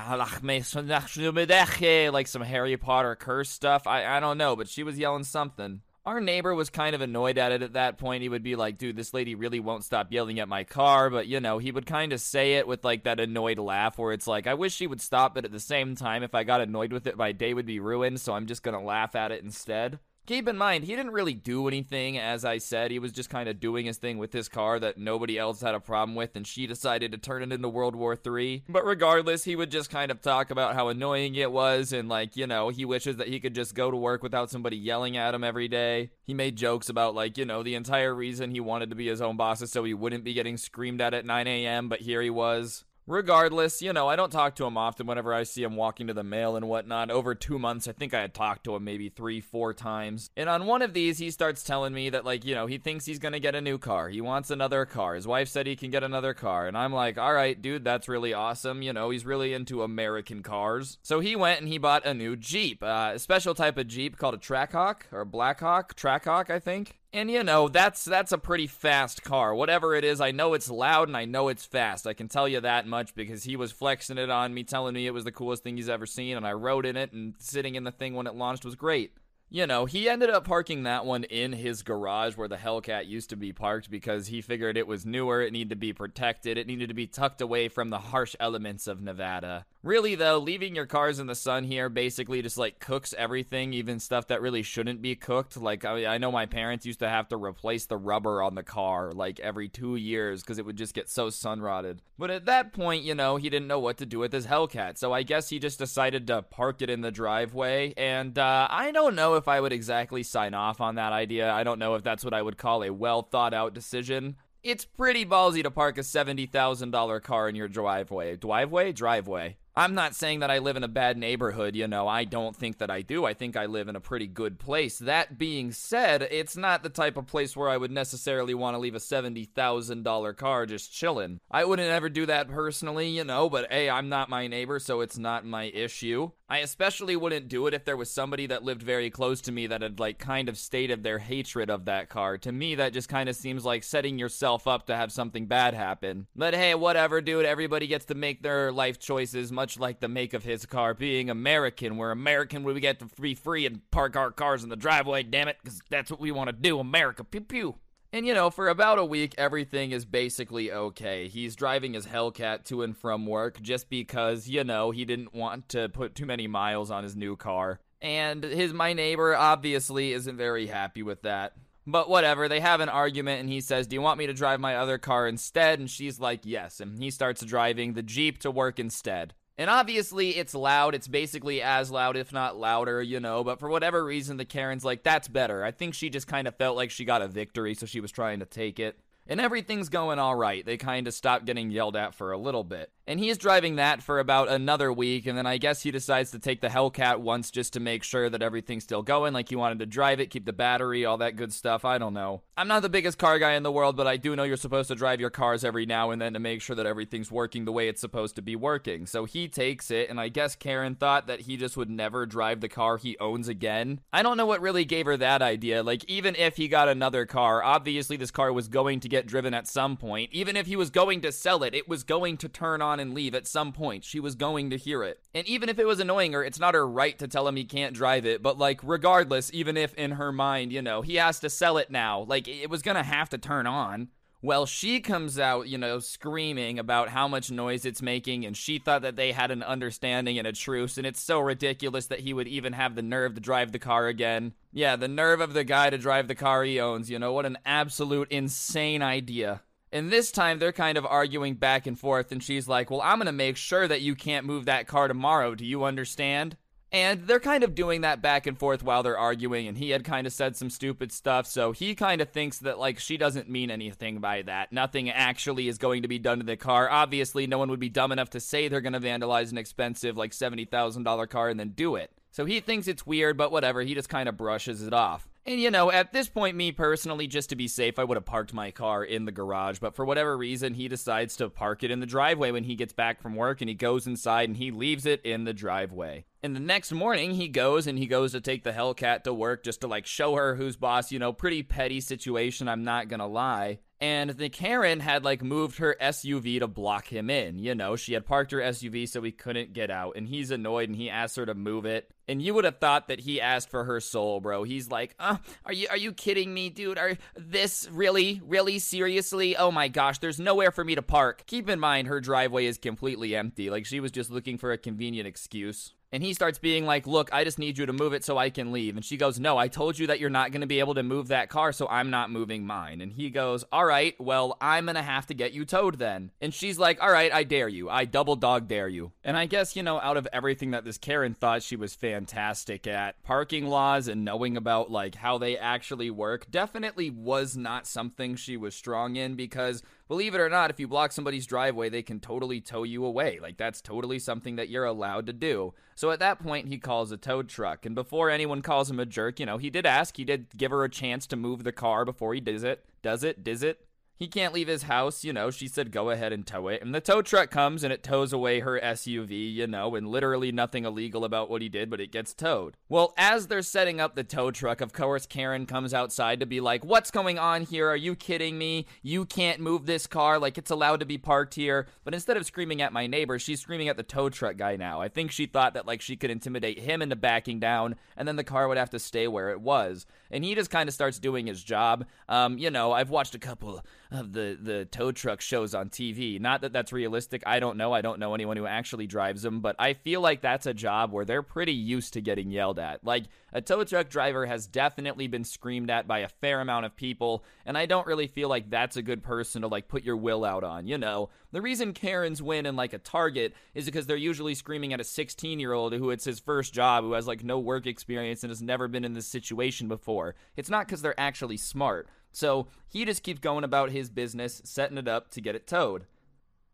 like 2.11 2.27
some 2.27 2.43
Harry 2.43 2.77
Potter 2.77 3.17
curse 3.17 3.49
stuff. 3.49 3.87
I, 3.87 4.05
I 4.05 4.21
don't 4.21 4.37
know, 4.37 4.57
but 4.57 4.69
she 4.69 4.83
was 4.83 4.99
yelling 4.99 5.25
something. 5.25 5.81
Our 6.07 6.21
neighbor 6.21 6.55
was 6.55 6.69
kind 6.69 6.95
of 6.95 7.01
annoyed 7.01 7.39
at 7.39 7.51
it 7.51 7.63
at 7.63 7.73
that 7.73 7.97
point. 7.97 8.23
He 8.23 8.29
would 8.29 8.43
be 8.43 8.57
like, 8.57 8.77
dude, 8.77 8.95
this 8.95 9.15
lady 9.15 9.35
really 9.35 9.59
won't 9.59 9.85
stop 9.85 10.13
yelling 10.13 10.39
at 10.39 10.49
my 10.49 10.63
car. 10.63 11.09
But, 11.09 11.29
you 11.29 11.41
know, 11.41 11.57
he 11.57 11.73
would 11.73 11.87
kind 11.87 12.13
of 12.13 12.21
say 12.21 12.55
it 12.55 12.69
with 12.69 12.85
like 12.85 13.05
that 13.05 13.21
annoyed 13.21 13.59
laugh 13.59 13.97
where 13.97 14.13
it's 14.13 14.27
like, 14.27 14.47
I 14.47 14.53
wish 14.53 14.75
she 14.75 14.87
would 14.87 15.01
stop. 15.01 15.35
But 15.35 15.47
at 15.47 15.53
the 15.53 15.61
same 15.61 15.97
time, 15.97 16.23
if 16.23 16.35
I 16.35 16.45
got 16.45 16.61
annoyed 16.61 16.93
with 16.93 17.07
it, 17.07 17.17
my 17.17 17.33
day 17.33 17.55
would 17.55 17.65
be 17.65 17.81
ruined. 17.81 18.21
So 18.21 18.35
I'm 18.35 18.45
just 18.47 18.63
going 18.63 18.79
to 18.79 18.85
laugh 18.85 19.15
at 19.15 19.33
it 19.33 19.43
instead. 19.43 19.99
Keep 20.27 20.49
in 20.49 20.57
mind, 20.57 20.85
he 20.85 20.97
didn't 20.97 21.13
really 21.13 21.35
do 21.35 21.69
anything, 21.69 22.19
as 22.19 22.47
I 22.47 22.57
said. 22.57 22.91
He 22.91 22.99
was 22.99 23.13
just 23.13 23.29
kind 23.29 23.47
of 23.47 23.61
doing 23.61 23.85
his 23.85 23.99
thing 23.99 24.17
with 24.17 24.33
his 24.33 24.49
car 24.49 24.81
that 24.81 24.97
nobody 24.97 25.39
else 25.39 25.61
had 25.61 25.75
a 25.75 25.81
problem 25.81 26.15
with, 26.15 26.35
and 26.35 26.47
she 26.47 26.67
decided 26.67 27.13
to 27.13 27.19
turn 27.19 27.43
it 27.43 27.53
into 27.53 27.69
World 27.69 27.95
War 27.95 28.17
III. 28.27 28.65
But 28.67 28.87
regardless, 28.87 29.45
he 29.45 29.55
would 29.55 29.71
just 29.71 29.91
kind 29.91 30.11
of 30.11 30.23
talk 30.23 30.51
about 30.51 30.75
how 30.75 30.89
annoying 30.89 31.35
it 31.35 31.53
was, 31.53 31.93
and 31.93 32.09
like, 32.09 32.37
you 32.37 32.47
know, 32.47 32.71
he 32.71 32.87
wishes 32.87 33.17
that 33.17 33.29
he 33.29 33.39
could 33.39 33.55
just 33.55 33.75
go 33.75 33.91
to 33.91 33.97
work 33.99 34.23
without 34.23 34.51
somebody 34.51 34.79
yelling 34.79 35.19
at 35.19 35.35
him 35.35 35.45
every 35.45 35.69
day. 35.69 36.11
He 36.23 36.33
made 36.33 36.57
jokes 36.57 36.89
about, 36.89 37.15
like, 37.15 37.37
you 37.37 37.45
know, 37.45 37.63
the 37.63 37.75
entire 37.75 38.15
reason 38.15 38.51
he 38.51 38.61
wanted 38.61 38.89
to 38.91 38.97
be 38.97 39.09
his 39.09 39.21
own 39.21 39.37
boss 39.37 39.61
is 39.61 39.71
so 39.71 39.85
he 39.85 39.93
wouldn't 39.93 40.25
be 40.25 40.33
getting 40.33 40.57
screamed 40.57 41.03
at 41.03 41.13
at 41.13 41.27
9 41.27 41.47
a.m., 41.47 41.91
but 41.91 42.01
here 42.01 42.23
he 42.23 42.31
was. 42.31 42.85
Regardless, 43.07 43.83
you 43.83 43.93
know, 43.93 44.09
I 44.09 44.17
don't 44.17 44.33
talk 44.33 44.57
to 44.57 44.65
him 44.65 44.79
often 44.79 45.07
whenever 45.07 45.35
I 45.35 45.43
see 45.43 45.63
him 45.63 45.77
walking 45.77 46.07
to 46.07 46.15
the 46.15 46.25
mail 46.25 46.57
and 46.57 46.67
whatnot. 46.67 47.11
Over 47.11 47.35
two 47.35 47.59
months, 47.59 47.87
I 47.87 47.93
think 47.93 48.15
I 48.15 48.23
had 48.23 48.33
talked 48.33 48.65
to 48.65 48.75
him 48.75 48.85
maybe 48.85 49.11
three, 49.11 49.43
four 49.43 49.75
times. 49.75 50.31
And 50.39 50.49
on 50.49 50.65
one 50.65 50.81
of 50.81 50.95
these, 50.95 51.19
he 51.19 51.31
starts 51.31 51.63
telling 51.63 51.93
me 51.93 52.09
that, 52.09 52.25
like, 52.25 52.47
you 52.47 52.55
know, 52.55 52.67
he 52.67 52.79
thinks 52.79 53.05
he's 53.05 53.19
gonna 53.19 53.41
get 53.41 53.55
a 53.55 53.61
new 53.61 53.77
car. 53.77 54.09
He 54.09 54.23
wants 54.23 54.51
another 54.51 54.87
car. 54.87 55.17
His 55.17 55.27
wife 55.27 55.49
said 55.51 55.67
he 55.67 55.77
can 55.77 55.91
get 55.91 56.03
another 56.03 56.33
car. 56.33 56.67
And 56.67 56.79
I'm 56.79 56.95
like, 56.95 57.19
all 57.19 57.35
right, 57.35 57.61
dude, 57.61 57.85
that's 57.85 58.09
really 58.09 58.33
awesome. 58.33 58.81
You 58.81 58.95
know, 58.95 59.11
he's 59.11 59.27
really 59.27 59.53
into 59.53 59.83
American 59.83 60.43
cars. 60.43 60.97
So 61.03 61.21
he 61.21 61.37
went 61.37 61.61
and 61.61 61.69
he 61.69 61.77
bought 61.77 62.07
a 62.07 62.15
new 62.15 62.37
Jeep, 62.37 62.83
uh, 62.83 63.13
a 63.15 63.19
special 63.19 63.55
type 63.55 63.77
of 63.77 63.87
Jeep 63.87 64.17
called 64.17 64.35
a 64.35 64.39
Trackhawk 64.39 65.03
or 65.13 65.27
Blackhawk, 65.27 65.95
Trackhawk, 65.95 66.49
I 66.49 66.59
think. 66.59 66.97
And 67.15 67.31
you 67.31 67.45
know, 67.45 67.69
that's 67.69 68.05
that's 68.05 68.33
a 68.33 68.39
pretty 68.39 68.67
fast 68.67 69.23
car. 69.23 69.55
Whatever 69.55 69.95
it 69.95 70.03
is, 70.03 70.21
I 70.21 70.33
know 70.33 70.53
it's 70.53 70.69
loud 70.69 71.07
and 71.07 71.17
I 71.17 71.27
know 71.27 71.47
it's 71.47 71.65
fast. 71.65 72.09
I 72.09 72.13
can 72.13 72.27
tell 72.27 72.49
you 72.49 72.61
that 72.61 72.89
much 72.89 73.15
because 73.15 73.45
he 73.45 73.55
was 73.55 73.71
flexing 73.71 74.19
it 74.19 74.31
on 74.31 74.53
me, 74.53 74.65
telling 74.65 74.95
me 74.95 75.07
it 75.07 75.15
was 75.15 75.23
the 75.23 75.31
coolest 75.31 75.63
thing 75.63 75.77
he's 75.77 75.89
ever 75.89 76.07
seen, 76.07 76.37
and 76.37 76.45
I 76.45 76.55
rode 76.55 76.85
in 76.85 76.97
it 76.97 77.13
and 77.13 77.35
sitting 77.39 77.77
in 77.77 77.85
the 77.85 77.93
thing 77.93 78.15
when 78.15 78.27
it 78.27 78.35
launched 78.35 78.65
was 78.65 78.75
great. 78.75 79.13
You 79.49 79.65
know, 79.69 79.85
he 79.85 80.09
ended 80.09 80.29
up 80.29 80.45
parking 80.45 80.83
that 80.83 81.07
one 81.07 81.23
in 81.23 81.53
his 81.53 81.85
garage 81.85 82.37
where 82.37 82.49
the 82.49 82.57
Hellcat 82.57 83.07
used 83.07 83.31
to 83.31 83.37
be 83.37 83.53
parked 83.53 83.93
because 83.93 84.27
he 84.27 84.41
figured 84.41 84.77
it 84.77 84.89
was 84.89 85.07
newer, 85.07 85.41
it 85.41 85.53
needed 85.53 85.71
to 85.71 85.77
be 85.77 85.93
protected, 85.93 86.59
it 86.59 86.67
needed 86.67 86.89
to 86.89 86.95
be 86.95 87.07
tucked 87.07 87.41
away 87.41 87.69
from 87.69 87.91
the 87.91 87.99
harsh 87.99 88.35
elements 88.41 88.89
of 88.89 89.01
Nevada. 89.01 89.67
Really, 89.85 90.15
though, 90.15 90.39
leaving 90.39 90.75
your 90.75 90.87
cars 90.87 91.19
in 91.19 91.27
the 91.27 91.35
sun 91.35 91.63
here 91.63 91.91
basically 91.91 92.41
just 92.41 92.57
like 92.57 92.79
cooks 92.79 93.15
everything, 93.19 93.75
even 93.75 94.01
stuff 94.01 94.29
that 94.29 94.41
really 94.41 94.63
shouldn't 94.63 95.03
be 95.03 95.15
cooked. 95.15 95.59
Like, 95.59 95.85
I, 95.85 96.07
I 96.07 96.17
know 96.17 96.33
my 96.33 96.47
parents 96.47 96.87
used 96.87 97.01
to 97.01 97.09
have 97.11 97.29
to 97.29 97.37
replace 97.37 97.85
the 97.85 97.99
rubber 97.99 98.43
on 98.43 98.55
the 98.55 98.63
car 98.63 99.13
like 99.13 99.41
every 99.41 99.69
two 99.69 99.97
years 99.97 100.41
because 100.41 100.57
it 100.57 100.65
would 100.65 100.77
just 100.77 100.95
get 100.95 101.11
so 101.11 101.29
sun 101.29 101.61
rotted. 101.61 102.01
But 102.19 102.31
at 102.31 102.47
that 102.47 102.73
point, 102.73 103.05
you 103.05 103.15
know, 103.15 103.37
he 103.37 103.51
didn't 103.51 103.69
know 103.69 103.79
what 103.79 103.99
to 103.99 104.07
do 104.07 104.21
with 104.21 104.33
his 104.33 104.47
Hellcat, 104.47 104.97
so 104.97 105.13
I 105.13 105.23
guess 105.23 105.51
he 105.51 105.59
just 105.59 105.79
decided 105.79 106.29
to 106.29 106.41
park 106.41 106.81
it 106.81 106.89
in 106.89 107.03
the 107.03 107.11
driveway. 107.11 107.93
And 107.99 108.39
uh, 108.39 108.67
I 108.71 108.91
don't 108.91 109.15
know 109.15 109.35
if 109.35 109.49
I 109.49 109.61
would 109.61 109.75
exactly 109.75 110.23
sign 110.23 110.55
off 110.55 110.81
on 110.81 110.95
that 110.95 111.13
idea. 111.13 111.53
I 111.53 111.63
don't 111.63 111.79
know 111.79 111.95
if 111.95 112.03
that's 112.03 112.25
what 112.25 112.33
I 112.33 112.41
would 112.41 112.57
call 112.57 112.85
a 112.85 112.91
well 112.91 113.21
thought 113.21 113.53
out 113.53 113.75
decision. 113.75 114.37
It's 114.63 114.87
pretty 114.87 115.27
ballsy 115.27 115.63
to 115.63 115.71
park 115.71 115.99
a 115.99 116.01
$70,000 116.01 117.23
car 117.23 117.51
in 117.51 117.55
your 117.55 117.69
driveway. 117.69 118.37
Driveway? 118.37 118.93
Driveway. 118.93 119.59
I'm 119.77 119.95
not 119.95 120.15
saying 120.15 120.41
that 120.41 120.53
I 120.53 120.59
live 120.59 120.77
in 120.77 120.85
a 120.85 120.89
bad 120.89 121.17
neighborhood, 121.17 121.75
you 121.75 121.89
know, 121.89 122.07
I 122.07 122.25
don't 122.25 122.55
think 122.55 122.79
that 122.79 122.91
I 122.91 123.03
do. 123.03 123.25
I 123.25 123.35
think 123.35 123.57
I 123.57 123.67
live 123.67 123.89
in 123.89 123.97
a 123.97 124.01
pretty 124.01 124.29
good 124.29 124.59
place. 124.59 125.01
That 125.01 125.37
being 125.37 125.73
said, 125.73 126.23
it's 126.31 126.57
not 126.57 126.85
the 126.85 126.89
type 126.89 127.17
of 127.17 127.27
place 127.27 127.57
where 127.57 127.69
I 127.69 127.77
would 127.77 127.91
necessarily 127.91 128.55
want 128.55 128.75
to 128.75 128.79
leave 128.79 128.95
a 128.95 128.99
$70,000 128.99 130.37
car 130.37 130.67
just 130.67 130.93
chilling. 130.93 131.41
I 131.51 131.65
wouldn't 131.65 131.89
ever 131.89 132.09
do 132.09 132.25
that 132.27 132.49
personally, 132.49 133.09
you 133.09 133.25
know, 133.25 133.51
but 133.51 133.73
hey, 133.73 133.91
I'm 133.91 134.09
not 134.09 134.29
my 134.29 134.47
neighbor, 134.47 134.79
so 134.79 135.01
it's 135.01 135.19
not 135.19 135.45
my 135.45 135.65
issue. 135.65 136.31
I 136.47 136.59
especially 136.59 137.17
wouldn't 137.17 137.49
do 137.49 137.67
it 137.67 137.73
if 137.73 137.87
there 137.87 137.97
was 137.97 138.11
somebody 138.11 138.47
that 138.49 138.63
lived 138.63 138.83
very 138.83 139.09
close 139.09 139.41
to 139.43 139.53
me 139.53 139.67
that 139.69 139.81
had, 139.81 139.99
like, 139.99 140.19
kind 140.19 140.51
of 140.51 140.59
stated 140.59 141.03
their 141.03 141.19
hatred 141.19 141.71
of 141.71 141.87
that 141.87 142.11
car. 142.11 142.37
To 142.39 142.53
me, 142.53 142.75
that 142.75 142.93
just 142.93 143.09
kind 143.09 143.31
of 143.31 143.37
seems 143.37 143.65
like 143.65 143.83
setting 143.83 144.19
yourself 144.19 144.69
up 144.69 144.87
to 144.87 144.97
have 144.97 145.11
something 145.11 145.47
bad 145.47 145.73
happen. 145.73 146.27
But 146.37 146.55
hey, 146.55 146.75
whatever, 146.75 147.23
dude. 147.23 147.47
Everybody 147.47 147.87
gets 147.87 148.05
to 148.07 148.15
make 148.15 148.43
their 148.43 148.71
life 148.73 148.99
choices, 148.99 149.51
much 149.51 149.79
like 149.79 150.01
the 150.01 150.09
make 150.09 150.35
of 150.35 150.45
his 150.45 150.67
car. 150.67 150.93
Being 150.93 151.31
American, 151.31 151.97
we're 151.97 152.11
American, 152.11 152.63
we 152.63 152.79
get 152.79 152.99
to 152.99 153.09
be 153.19 153.35
free 153.35 153.65
and 153.65 153.81
park 153.91 154.15
our 154.15 154.31
cars 154.31 154.63
in 154.63 154.69
the 154.69 154.77
driveway, 154.77 155.23
damn 155.23 155.49
it, 155.49 155.57
because 155.63 155.81
that's 155.89 156.11
what 156.11 156.21
we 156.21 156.31
want 156.31 156.49
to 156.49 156.53
do, 156.53 156.79
America. 156.79 157.25
Pew 157.25 157.41
pew. 157.41 157.77
And 158.15 158.25
you 158.29 158.33
know, 158.33 158.49
for 158.49 158.69
about 158.69 159.01
a 159.01 159.05
week, 159.05 159.35
everything 159.39 159.91
is 159.91 160.05
basically 160.05 160.71
okay. 160.71 161.27
He's 161.27 161.57
driving 161.57 161.95
his 161.95 162.07
Hellcat 162.07 162.63
to 162.67 162.83
and 162.83 162.97
from 162.97 163.27
work 163.27 163.61
just 163.61 163.91
because, 163.91 164.47
you 164.47 164.63
know, 164.63 164.93
he 164.93 165.05
didn't 165.05 165.35
want 165.35 165.71
to 165.71 165.89
put 165.89 166.15
too 166.15 166.25
many 166.25 166.47
miles 166.47 166.93
on 166.93 167.03
his 167.03 167.17
new 167.17 167.35
car. 167.35 167.81
And 168.01 168.45
his 168.45 168.73
my 168.73 168.93
neighbor 168.93 169.35
obviously 169.35 170.13
isn't 170.13 170.37
very 170.37 170.69
happy 170.69 171.03
with 171.03 171.23
that. 171.23 171.55
But 171.89 172.09
whatever, 172.09 172.49
they 172.49 172.61
have 172.61 172.81
an 172.81 172.89
argument 172.89 173.41
and 173.41 173.49
he 173.49 173.61
says, 173.61 173.89
Do 173.89 173.95
you 173.95 174.01
want 174.01 174.21
me 174.21 174.29
to 174.29 174.33
drive 174.33 174.61
my 174.61 174.77
other 174.77 174.97
car 174.97 175.27
instead? 175.27 175.81
And 175.81 175.91
she's 175.91 176.21
like, 176.21 176.43
Yes. 176.45 176.79
And 176.79 177.03
he 177.03 177.11
starts 177.11 177.45
driving 177.45 177.95
the 177.95 178.03
Jeep 178.05 178.39
to 178.43 178.51
work 178.53 178.79
instead. 178.79 179.35
And 179.57 179.71
obviously, 179.71 180.31
it's 180.31 180.53
loud. 180.55 180.95
It's 180.97 181.07
basically 181.07 181.63
as 181.63 181.91
loud, 181.91 182.17
if 182.17 182.33
not 182.33 182.57
louder, 182.57 183.01
you 183.01 183.21
know. 183.21 183.45
But 183.45 183.61
for 183.61 183.69
whatever 183.69 184.05
reason, 184.05 184.37
the 184.37 184.45
Karen's 184.45 184.85
like, 184.85 185.05
that's 185.05 185.29
better. 185.29 185.65
I 185.65 185.71
think 185.71 185.95
she 185.95 186.11
just 186.11 186.27
kind 186.27 186.49
of 186.49 186.57
felt 186.57 186.77
like 186.77 186.91
she 186.91 187.05
got 187.05 187.23
a 187.23 187.29
victory, 187.29 187.75
so 187.75 187.87
she 187.87 188.01
was 188.01 188.11
trying 188.11 188.41
to 188.41 188.47
take 188.47 188.81
it. 188.81 188.99
and 189.27 189.41
everything's 189.41 189.89
going 189.89 190.19
all 190.19 190.35
right. 190.35 190.65
They 190.67 190.77
kind 190.77 191.07
of 191.07 191.15
stop 191.15 191.45
getting 191.45 191.71
yelled 191.71 191.97
at 191.97 192.15
for 192.15 192.33
a 192.33 192.39
little 192.39 192.65
bit. 192.65 192.91
And 193.07 193.21
he's 193.21 193.37
driving 193.37 193.77
that 193.77 194.03
for 194.03 194.19
about 194.19 194.49
another 194.49 194.93
week, 194.93 195.27
and 195.27 195.37
then 195.37 195.47
I 195.47 195.59
guess 195.59 195.83
he 195.83 195.91
decides 195.91 196.31
to 196.31 196.39
take 196.39 196.63
the 196.63 196.69
Hellcat 196.69 197.19
once 197.19 197.51
just 197.51 197.75
to 197.75 197.81
make 197.81 198.03
sure 198.03 198.31
that 198.31 198.43
everything's 198.43 198.85
still 198.85 199.03
going. 199.03 199.35
Like 199.35 199.51
he 199.51 199.57
wanted 199.57 199.79
to 199.81 199.87
drive 199.87 200.21
it, 200.21 200.31
keep 200.31 200.47
the 200.47 200.55
battery, 200.55 201.05
all 201.05 201.19
that 201.19 201.37
good 201.37 201.53
stuff. 201.53 201.85
I 201.85 201.99
don't 201.99 202.15
know. 202.15 202.43
I'm 202.57 202.69
not 202.69 202.81
the 202.81 202.89
biggest 202.89 203.19
car 203.19 203.39
guy 203.39 203.53
in 203.53 203.63
the 203.63 203.73
world, 203.73 203.97
but 203.97 204.07
I 204.07 204.17
do 204.17 204.35
know 204.35 204.45
you're 204.45 204.57
supposed 204.57 204.89
to 204.89 204.95
drive 204.95 205.21
your 205.21 205.29
cars 205.31 205.65
every 205.65 205.85
now 205.85 206.13
and 206.13 206.23
then 206.23 206.33
to 206.33 206.39
make 206.39 206.63
sure 206.63 206.77
that 206.77 206.87
everything's 206.87 207.31
working 207.31 207.65
the 207.65 207.73
way 207.73 207.89
it's 207.89 208.01
supposed 208.01 208.37
to 208.37 208.43
be 208.43 208.57
working. 208.57 209.05
So 209.07 209.27
he 209.27 209.49
takes 209.49 209.91
it, 209.91 210.09
and 210.09 210.19
I 210.19 210.29
guess 210.29 210.57
Karen 210.57 210.95
thought 210.95 211.27
that 211.27 211.43
he 211.43 211.59
just 211.59 211.77
would 211.77 211.91
never 211.91 212.25
drive 212.25 212.61
the 212.61 212.69
car 212.69 212.97
he 212.97 213.19
owns 213.19 213.49
again. 213.49 214.01
I 214.13 214.23
don't 214.23 214.37
know 214.37 214.47
what 214.47 214.63
really 214.63 214.85
gave 214.87 215.05
her 215.07 215.17
that 215.19 215.43
idea. 215.43 215.83
Like, 215.83 216.05
even 216.05 216.37
if 216.37 216.57
he 216.57 216.69
got 216.69 216.89
another 216.89 217.27
car, 217.27 217.63
obviously 217.63 218.17
this 218.17 218.31
car 218.31 218.53
was 218.53 218.69
going 218.69 219.01
to 219.01 219.09
get 219.09 219.27
driven 219.27 219.53
at 219.53 219.69
some 219.69 219.97
point. 219.99 220.31
Even 220.33 220.57
if 220.57 220.67
he 220.67 220.77
was 220.77 220.89
going 220.91 221.21
to 221.21 221.33
sell 221.33 221.63
it, 221.65 221.75
it 221.75 221.89
was 221.89 222.03
going 222.03 222.39
to 222.39 222.49
turn 222.49 222.81
on 222.81 222.94
and 223.01 223.15
leave 223.15 223.35
at 223.35 223.47
some 223.47 223.73
point. 223.73 224.05
She 224.05 224.21
was 224.21 224.35
going 224.35 224.71
to 224.71 224.77
hear 224.77 225.03
it. 225.03 225.21
And 225.35 225.47
even 225.47 225.69
if 225.69 225.79
it 225.79 225.87
was 225.87 226.01
annoying 226.01 226.33
her, 226.33 226.45
it's 226.45 226.59
not 226.59 226.75
her 226.75 226.87
right 226.87 227.19
to 227.19 227.29
tell 227.29 227.49
him 227.49 227.57
he 227.57 227.65
can't 227.65 227.95
drive 227.95 228.27
it. 228.27 228.43
But, 228.43 228.59
like, 228.59 228.81
regardless, 228.83 229.51
even 229.53 229.77
if 229.77 229.95
in 229.95 230.13
her 230.13 230.33
mind, 230.33 230.73
you 230.73 230.83
know, 230.83 231.03
he 231.03 231.17
has 231.17 231.41
to 231.41 231.51
sell 231.51 231.79
it 231.79 231.91
now, 231.91 232.25
like, 232.29 232.49
it 232.49 232.71
was 232.71 232.83
gonna 232.83 233.03
have 233.03 233.29
to 233.31 233.39
turn 233.39 233.67
on. 233.67 234.09
Well, 234.45 234.67
she 234.67 235.01
comes 235.01 235.39
out, 235.39 235.69
you 235.69 235.79
know, 235.79 236.01
screaming 236.01 236.79
about 236.79 237.09
how 237.09 237.27
much 237.27 237.51
noise 237.51 237.87
it's 237.87 238.03
making, 238.03 238.45
and 238.45 238.55
she 238.55 238.79
thought 238.79 239.01
that 239.01 239.17
they 239.17 239.33
had 239.33 239.51
an 239.51 239.63
understanding 239.63 240.39
and 240.39 240.47
a 240.47 240.53
truce, 240.53 240.99
and 240.99 241.07
it's 241.07 241.23
so 241.23 241.41
ridiculous 241.41 242.09
that 242.09 242.21
he 242.21 242.35
would 242.35 242.47
even 242.47 242.75
have 242.75 242.95
the 242.95 243.01
nerve 243.01 243.37
to 243.37 243.41
drive 243.41 243.73
the 243.73 243.79
car 243.79 244.07
again. 244.07 244.53
Yeah, 244.71 244.97
the 244.97 245.09
nerve 245.09 245.41
of 245.41 245.55
the 245.55 245.65
guy 245.65 245.89
to 245.89 245.97
drive 245.97 246.29
the 246.29 246.35
car 246.35 246.63
he 246.63 246.79
owns, 246.79 247.09
you 247.09 247.19
know, 247.19 247.33
what 247.33 247.47
an 247.47 247.57
absolute 247.65 248.31
insane 248.31 249.01
idea. 249.01 249.63
And 249.95 250.11
this 250.11 250.33
time 250.33 250.59
they're 250.59 250.73
kind 250.73 250.99
of 250.99 251.07
arguing 251.07 251.55
back 251.55 251.87
and 251.87 251.97
forth, 251.97 252.33
and 252.33 252.43
she's 252.43 252.67
like, 252.67 252.91
Well, 252.91 253.01
I'm 253.01 253.19
gonna 253.19 253.31
make 253.31 253.57
sure 253.57 253.87
that 253.87 254.01
you 254.01 254.17
can't 254.17 254.45
move 254.45 254.65
that 254.65 254.89
car 254.89 255.07
tomorrow. 255.07 255.55
Do 255.55 255.65
you 255.65 255.85
understand? 255.85 256.57
And 256.91 257.27
they're 257.27 257.41
kind 257.41 257.63
of 257.65 257.75
doing 257.75 258.01
that 258.01 258.21
back 258.21 258.47
and 258.47 258.59
forth 258.59 258.83
while 258.83 259.03
they're 259.05 259.19
arguing, 259.19 259.69
and 259.69 259.79
he 259.79 259.91
had 259.91 260.05
kind 260.05 260.27
of 260.27 260.33
said 260.33 260.57
some 260.57 260.71
stupid 260.71 261.11
stuff, 261.11 261.47
so 261.47 261.73
he 261.73 261.97
kind 261.97 262.21
of 262.21 262.31
thinks 262.31 262.59
that, 262.61 262.79
like, 262.79 263.01
she 263.01 263.17
doesn't 263.17 263.51
mean 263.51 263.69
anything 263.69 264.21
by 264.21 264.43
that. 264.43 264.73
Nothing 264.73 265.11
actually 265.11 265.67
is 265.67 265.77
going 265.77 266.03
to 266.03 266.09
be 266.09 266.21
done 266.21 266.39
to 266.39 266.45
the 266.45 266.57
car. 266.57 266.89
Obviously, 266.89 267.49
no 267.49 267.59
one 267.59 267.69
would 267.71 267.81
be 267.81 267.89
dumb 267.89 268.13
enough 268.13 268.31
to 268.31 268.39
say 268.39 268.69
they're 268.69 268.81
going 268.81 268.93
to 268.93 269.01
vandalize 269.01 269.51
an 269.51 269.59
expensive, 269.59 270.17
like, 270.17 270.31
$70,000 270.31 271.29
car 271.29 271.49
and 271.49 271.59
then 271.59 271.71
do 271.71 271.97
it. 271.97 272.13
So 272.31 272.45
he 272.45 272.61
thinks 272.61 272.87
it's 272.87 273.05
weird, 273.05 273.37
but 273.37 273.51
whatever, 273.51 273.83
he 273.83 273.95
just 273.95 274.09
kind 274.09 274.29
of 274.29 274.37
brushes 274.37 274.81
it 274.81 274.93
off. 274.93 275.29
And 275.47 275.61
you 275.61 275.71
know, 275.71 275.91
at 275.91 276.13
this 276.13 276.29
point, 276.29 276.57
me 276.57 276.73
personally, 276.73 277.27
just 277.27 277.51
to 277.51 277.57
be 277.57 277.69
safe, 277.69 277.99
I 277.99 278.05
would 278.05 278.17
have 278.17 278.25
parked 278.25 278.55
my 278.55 278.71
car 278.71 279.05
in 279.05 279.27
the 279.27 279.33
garage. 279.33 279.79
But 279.79 279.95
for 279.95 280.07
whatever 280.07 280.39
reason, 280.39 280.73
he 280.73 280.89
decides 280.89 281.37
to 281.37 281.51
park 281.51 281.83
it 281.83 281.91
in 281.91 282.01
the 282.01 282.07
driveway 282.07 282.51
when 282.51 282.65
he 282.65 282.77
gets 282.77 282.95
back 282.95 283.21
from 283.21 283.37
work 283.37 283.61
and 283.61 283.69
he 283.69 283.75
goes 283.75 284.07
inside 284.07 284.49
and 284.49 284.57
he 284.57 284.71
leaves 284.71 285.05
it 285.05 285.21
in 285.23 285.45
the 285.45 285.53
driveway. 285.53 286.25
And 286.43 286.57
the 286.57 286.61
next 286.61 286.93
morning, 286.93 287.33
he 287.33 287.49
goes 287.49 287.87
and 287.87 287.99
he 287.99 288.07
goes 288.07 288.33
to 288.33 288.41
take 288.41 288.65
the 288.65 288.73
Hellcat 288.73 289.25
to 289.25 289.35
work 289.35 289.65
just 289.65 289.83
to 289.83 289.87
like 289.87 290.07
show 290.07 290.35
her 290.35 290.55
who's 290.55 290.77
boss. 290.77 291.13
You 291.13 291.19
know, 291.19 291.33
pretty 291.35 291.63
petty 291.63 292.01
situation, 292.01 292.67
I'm 292.67 292.85
not 292.85 293.09
gonna 293.09 293.27
lie. 293.27 293.81
And 294.05 294.29
the 294.29 294.51
Karen 294.51 295.01
had 295.01 295.25
like 295.25 295.43
moved 295.43 295.79
her 295.79 295.97
SUV 295.99 296.59
to 296.59 296.67
block 296.67 297.07
him 297.07 297.31
in. 297.31 297.59
You 297.59 297.75
know, 297.75 297.97
she 297.97 298.13
had 298.13 298.27
parked 298.27 298.53
her 298.53 298.59
SUV 298.59 299.09
so 299.09 299.23
he 299.23 299.33
couldn't 299.33 299.73
get 299.73 299.91
out. 299.91 300.17
And 300.17 300.29
he's 300.29 300.51
annoyed 300.51 300.91
and 300.91 300.97
he 300.97 301.09
asked 301.09 301.37
her 301.37 301.47
to 301.47 301.55
move 301.55 301.87
it. 301.87 302.11
And 302.29 302.43
you 302.43 302.53
would 302.53 302.67
have 302.67 302.81
thought 302.81 303.09
that 303.09 303.21
he 303.21 303.41
asked 303.41 303.71
for 303.71 303.85
her 303.85 304.01
soul, 304.01 304.41
bro. 304.41 304.63
He's 304.63 304.91
like, 304.91 305.15
uh, 305.19 305.39
are 305.65 305.73
you 305.73 305.87
are 305.89 305.97
you 305.97 306.13
kidding 306.13 306.53
me, 306.53 306.69
dude? 306.69 306.99
Are 306.99 307.17
this 307.35 307.89
really, 307.91 308.43
really 308.45 308.79
seriously? 308.79 309.57
Oh 309.57 309.71
my 309.71 309.89
gosh, 309.89 310.19
there's 310.19 310.39
nowhere 310.39 310.71
for 310.71 310.85
me 310.85 310.97
to 310.97 311.03
park. 311.03 311.45
Keep 311.47 311.71
in 311.71 311.81
mind 311.81 312.09
her 312.09 312.21
driveway 312.21 312.67
is 312.67 312.77
completely 312.77 313.35
empty. 313.35 313.71
Like 313.71 313.87
she 313.87 314.01
was 314.01 314.13
just 314.13 314.31
looking 314.31 314.59
for 314.59 314.71
a 314.71 314.77
convenient 314.77 315.27
excuse. 315.27 315.95
And 316.15 316.23
he 316.23 316.33
starts 316.33 316.61
being 316.61 316.87
like, 316.87 317.09
Look, 317.09 317.29
I 317.33 317.43
just 317.43 317.59
need 317.59 317.77
you 317.77 317.87
to 317.87 317.93
move 317.93 318.13
it 318.13 318.25
so 318.25 318.39
I 318.39 318.49
can 318.49 318.71
leave. 318.71 318.95
And 318.95 319.05
she 319.05 319.17
goes, 319.17 319.41
No, 319.41 319.59
I 319.59 319.67
told 319.67 319.99
you 319.99 320.07
that 320.07 320.21
you're 320.21 320.31
not 320.31 320.53
going 320.53 320.61
to 320.61 320.67
be 320.69 320.79
able 320.79 320.95
to 320.95 321.03
move 321.03 321.27
that 321.27 321.49
car, 321.49 321.73
so 321.73 321.89
I'm 321.89 322.09
not 322.09 322.31
moving 322.31 322.65
mine. 322.65 323.01
And 323.01 323.13
he 323.13 323.31
goes, 323.31 323.65
All 323.73 323.85
right, 323.85 324.15
well, 324.21 324.57
I'm 324.61 324.85
going 324.85 324.95
to 324.95 325.03
have 325.03 325.27
to 325.27 325.35
get 325.35 325.55
you 325.55 325.65
towed 325.65 325.99
then. 325.99 326.31
And 326.41 326.55
she's 326.55 326.79
like, 326.79 327.03
All 327.03 327.11
right, 327.11 327.33
I 327.33 327.43
dare 327.43 327.67
you. 327.67 327.91
I 327.91 328.05
double 328.05 328.37
dog 328.37 328.69
dare 328.69 328.87
you. 328.87 329.11
And 329.27 329.39
I 329.39 329.47
guess, 329.47 329.75
you 329.75 329.83
know, 329.83 329.99
out 330.01 330.19
of 330.19 330.29
everything 330.35 330.73
that 330.73 330.85
this 330.85 330.99
Karen 330.99 331.33
thought 331.33 331.63
she 331.63 331.77
was 331.77 331.95
fantastic 331.95 332.87
at, 332.87 333.23
parking 333.23 333.67
laws 333.67 334.07
and 334.07 334.23
knowing 334.23 334.59
about 334.59 334.91
like 334.91 335.15
how 335.15 335.39
they 335.39 335.57
actually 335.57 336.11
work 336.11 336.51
definitely 336.51 337.09
was 337.09 337.57
not 337.57 337.87
something 337.87 338.37
she 338.37 338.59
was 338.59 338.75
strong 338.75 339.17
in 339.17 339.35
because 339.35 339.83
believe 340.09 340.35
it 340.35 340.43
or 340.43 340.51
not, 340.51 340.69
if 340.69 340.79
you 340.79 340.87
block 340.87 341.11
somebody's 341.11 341.47
driveway, 341.47 341.89
they 341.89 342.03
can 342.03 342.21
totally 342.21 342.61
tow 342.61 342.83
you 342.83 343.07
away. 343.07 343.39
Like, 343.41 343.57
that's 343.57 343.81
totally 343.81 344.19
something 344.19 344.57
that 344.57 344.69
you're 344.69 344.85
allowed 344.85 345.25
to 345.27 345.33
do. 345.33 345.73
So 345.95 346.11
at 346.11 346.19
that 346.19 346.43
point, 346.43 346.69
he 346.69 346.77
calls 346.77 347.11
a 347.11 347.17
tow 347.17 347.43
truck. 347.43 347.87
And 347.87 347.95
before 347.95 348.29
anyone 348.29 348.61
calls 348.61 348.91
him 348.91 349.01
a 349.01 349.07
jerk, 349.07 349.41
you 349.41 349.47
know, 349.47 349.57
he 349.57 349.71
did 349.71 349.87
ask, 349.87 350.19
he 350.19 350.25
did 350.25 350.49
give 350.55 350.71
her 350.71 350.85
a 350.85 350.91
chance 350.91 351.27
to 351.29 351.37
move 351.37 351.65
the 351.65 351.73
car 351.73 352.05
before 352.05 352.35
he 352.35 352.41
does 352.41 352.63
it. 352.63 352.85
Does 353.01 353.25
it? 353.25 353.43
Does 353.43 353.63
it? 353.63 353.84
He 354.17 354.29
can't 354.29 354.55
leave 354.55 354.69
his 354.69 354.85
house, 354.85 355.25
you 355.25 355.33
know. 355.33 355.51
She 355.51 355.67
said, 355.67 355.91
go 355.91 356.11
ahead 356.11 356.33
and 356.33 356.47
tow 356.47 356.69
it. 356.69 356.83
And 356.83 356.95
the 356.95 357.01
tow 357.01 357.21
truck 357.21 357.51
comes 357.51 357.83
and 357.83 357.93
it 357.93 358.05
tows 358.05 358.33
away 358.33 358.61
her 358.61 358.79
SUV, 358.79 359.53
you 359.53 359.67
know, 359.67 359.97
and 359.97 360.07
literally 360.07 360.53
nothing 360.53 360.85
illegal 360.85 361.25
about 361.25 361.51
what 361.51 361.63
he 361.63 361.69
did, 361.69 361.91
but 361.91 362.01
it 362.01 362.13
gets 362.13 362.33
towed. 362.33 362.77
Well, 362.89 363.13
as 363.17 363.49
they're 363.49 363.63
setting 363.63 364.01
up 364.01 364.15
the 364.15 364.23
tow 364.23 364.53
truck, 364.53 364.81
of 364.81 364.93
course, 364.93 365.27
Karen 365.27 365.67
comes 365.67 365.93
outside 365.93 366.39
to 366.41 366.47
be 366.47 366.61
like, 366.61 366.85
what's 366.85 367.11
going 367.11 367.41
on 367.41 367.63
here? 367.63 367.89
Are 367.89 367.97
you 367.97 368.15
kidding 368.15 368.57
me? 368.57 368.87
You 369.03 369.25
can't 369.25 369.61
move 369.61 369.85
this 369.85 370.07
car. 370.07 370.39
Like, 370.39 370.59
it's 370.59 370.71
allowed 370.71 371.01
to 371.01 371.07
be 371.07 371.19
parked 371.19 371.55
here. 371.55 371.89
But 372.05 372.15
instead 372.15 372.37
of 372.37 372.47
screaming 372.47 372.83
at 372.83 372.93
my 372.93 373.09
neighbor, 373.09 373.41
she's 373.41 373.61
screaming 373.61 373.89
at 373.89 373.97
the 373.97 374.05
tow 374.05 374.29
truck 374.29 374.57
guy 374.57 374.77
now. 374.77 375.01
I 375.01 375.09
think 375.09 375.33
she 375.33 375.47
thought 375.47 375.75
that, 375.75 375.87
like, 375.87 376.01
she 376.01 376.15
could 376.17 376.31
intimidate 376.31 376.79
him 376.79 377.03
into 377.03 377.17
backing 377.17 377.59
down, 377.59 377.97
and 378.17 378.29
then 378.29 378.37
the 378.37 378.45
car 378.45 378.69
would 378.69 378.79
have 378.79 378.91
to 378.91 379.01
stay 379.01 379.27
where 379.27 379.51
it 379.51 379.61
was. 379.61 380.07
And 380.31 380.45
he 380.45 380.55
just 380.55 380.71
kind 380.71 380.89
of 380.89 380.95
starts 380.95 381.19
doing 381.19 381.47
his 381.47 381.63
job. 381.63 382.07
Um, 382.29 382.59
you 382.59 382.71
know, 382.71 382.93
I've 382.93 383.11
watched 383.11 383.35
a 383.35 383.39
couple 383.39 383.83
of 384.17 384.33
the 384.33 384.59
the 384.61 384.85
tow 384.85 385.13
truck 385.13 385.41
shows 385.41 385.75
on 385.75 385.89
TV. 385.89 386.41
Not 386.41 386.61
that 386.63 386.73
that's 386.73 386.93
realistic. 386.93 387.43
I 387.47 387.61
don't 387.61 387.77
know. 387.77 387.93
I 387.93 388.01
don't 388.01 388.19
know 388.19 388.35
anyone 388.35 388.57
who 388.57 388.67
actually 388.67 389.07
drives 389.07 389.43
them, 389.43 389.61
but 389.61 389.77
I 389.79 389.95
feel 389.95 390.21
like 390.21 390.41
that's 390.41 390.67
a 390.67 390.75
job 390.75 391.13
where 391.13 391.25
they're 391.25 391.43
pretty 391.43 391.73
used 391.73 392.13
to 392.15 392.21
getting 392.21 392.51
yelled 392.51 392.79
at. 392.79 393.05
Like 393.05 393.25
a 393.53 393.61
tow 393.61 393.85
truck 393.85 394.09
driver 394.09 394.47
has 394.47 394.67
definitely 394.67 395.29
been 395.29 395.45
screamed 395.45 395.91
at 395.91 396.09
by 396.09 396.21
a 396.21 396.29
fair 396.29 396.61
amount 396.61 396.87
of 396.87 396.97
people, 396.97 397.45
and 397.65 397.79
I 397.79 397.87
don't 397.87 398.07
really 398.07 398.27
feel 398.27 398.49
like 398.49 398.71
that's 398.71 398.97
a 398.97 399.03
good 399.03 399.23
person 399.23 399.63
to 399.63 399.69
like 399.69 399.89
put 399.89 400.05
your 400.05 400.17
will 400.17 400.45
out 400.45 400.65
on, 400.65 400.87
you 400.87 400.99
know. 400.99 401.31
The 401.53 401.63
reason 401.63 401.93
Karens 401.93 402.43
win 402.43 402.67
in 402.67 402.75
like 402.75 402.93
a 402.95 402.99
Target 402.99 403.55
is 403.75 403.85
because 403.85 404.07
they're 404.07 404.17
usually 404.17 404.57
screaming 404.57 404.93
at 404.93 405.01
a 405.01 405.05
16-year-old 405.05 405.93
who 405.93 406.11
it's 406.11 406.25
his 406.25 406.41
first 406.41 406.75
job, 406.75 407.05
who 407.05 407.13
has 407.13 407.29
like 407.29 407.45
no 407.45 407.61
work 407.61 407.87
experience 407.87 408.43
and 408.43 408.51
has 408.51 408.61
never 408.61 408.89
been 408.89 409.05
in 409.05 409.15
this 409.15 409.29
situation 409.29 409.87
before. 409.87 410.35
It's 410.57 410.71
not 410.71 410.89
cuz 410.89 411.01
they're 411.01 411.19
actually 411.19 411.57
smart. 411.57 412.09
So 412.35 412.69
he 412.89 413.05
just 413.05 413.23
keeps 413.23 413.41
going 413.41 413.65
about 413.65 413.91
his 413.91 414.11
business, 414.11 414.61
setting 414.65 414.99
it 414.99 415.09
up 415.09 415.31
to 415.33 415.41
get 415.41 415.55
it 415.55 415.67
towed. 415.67 416.07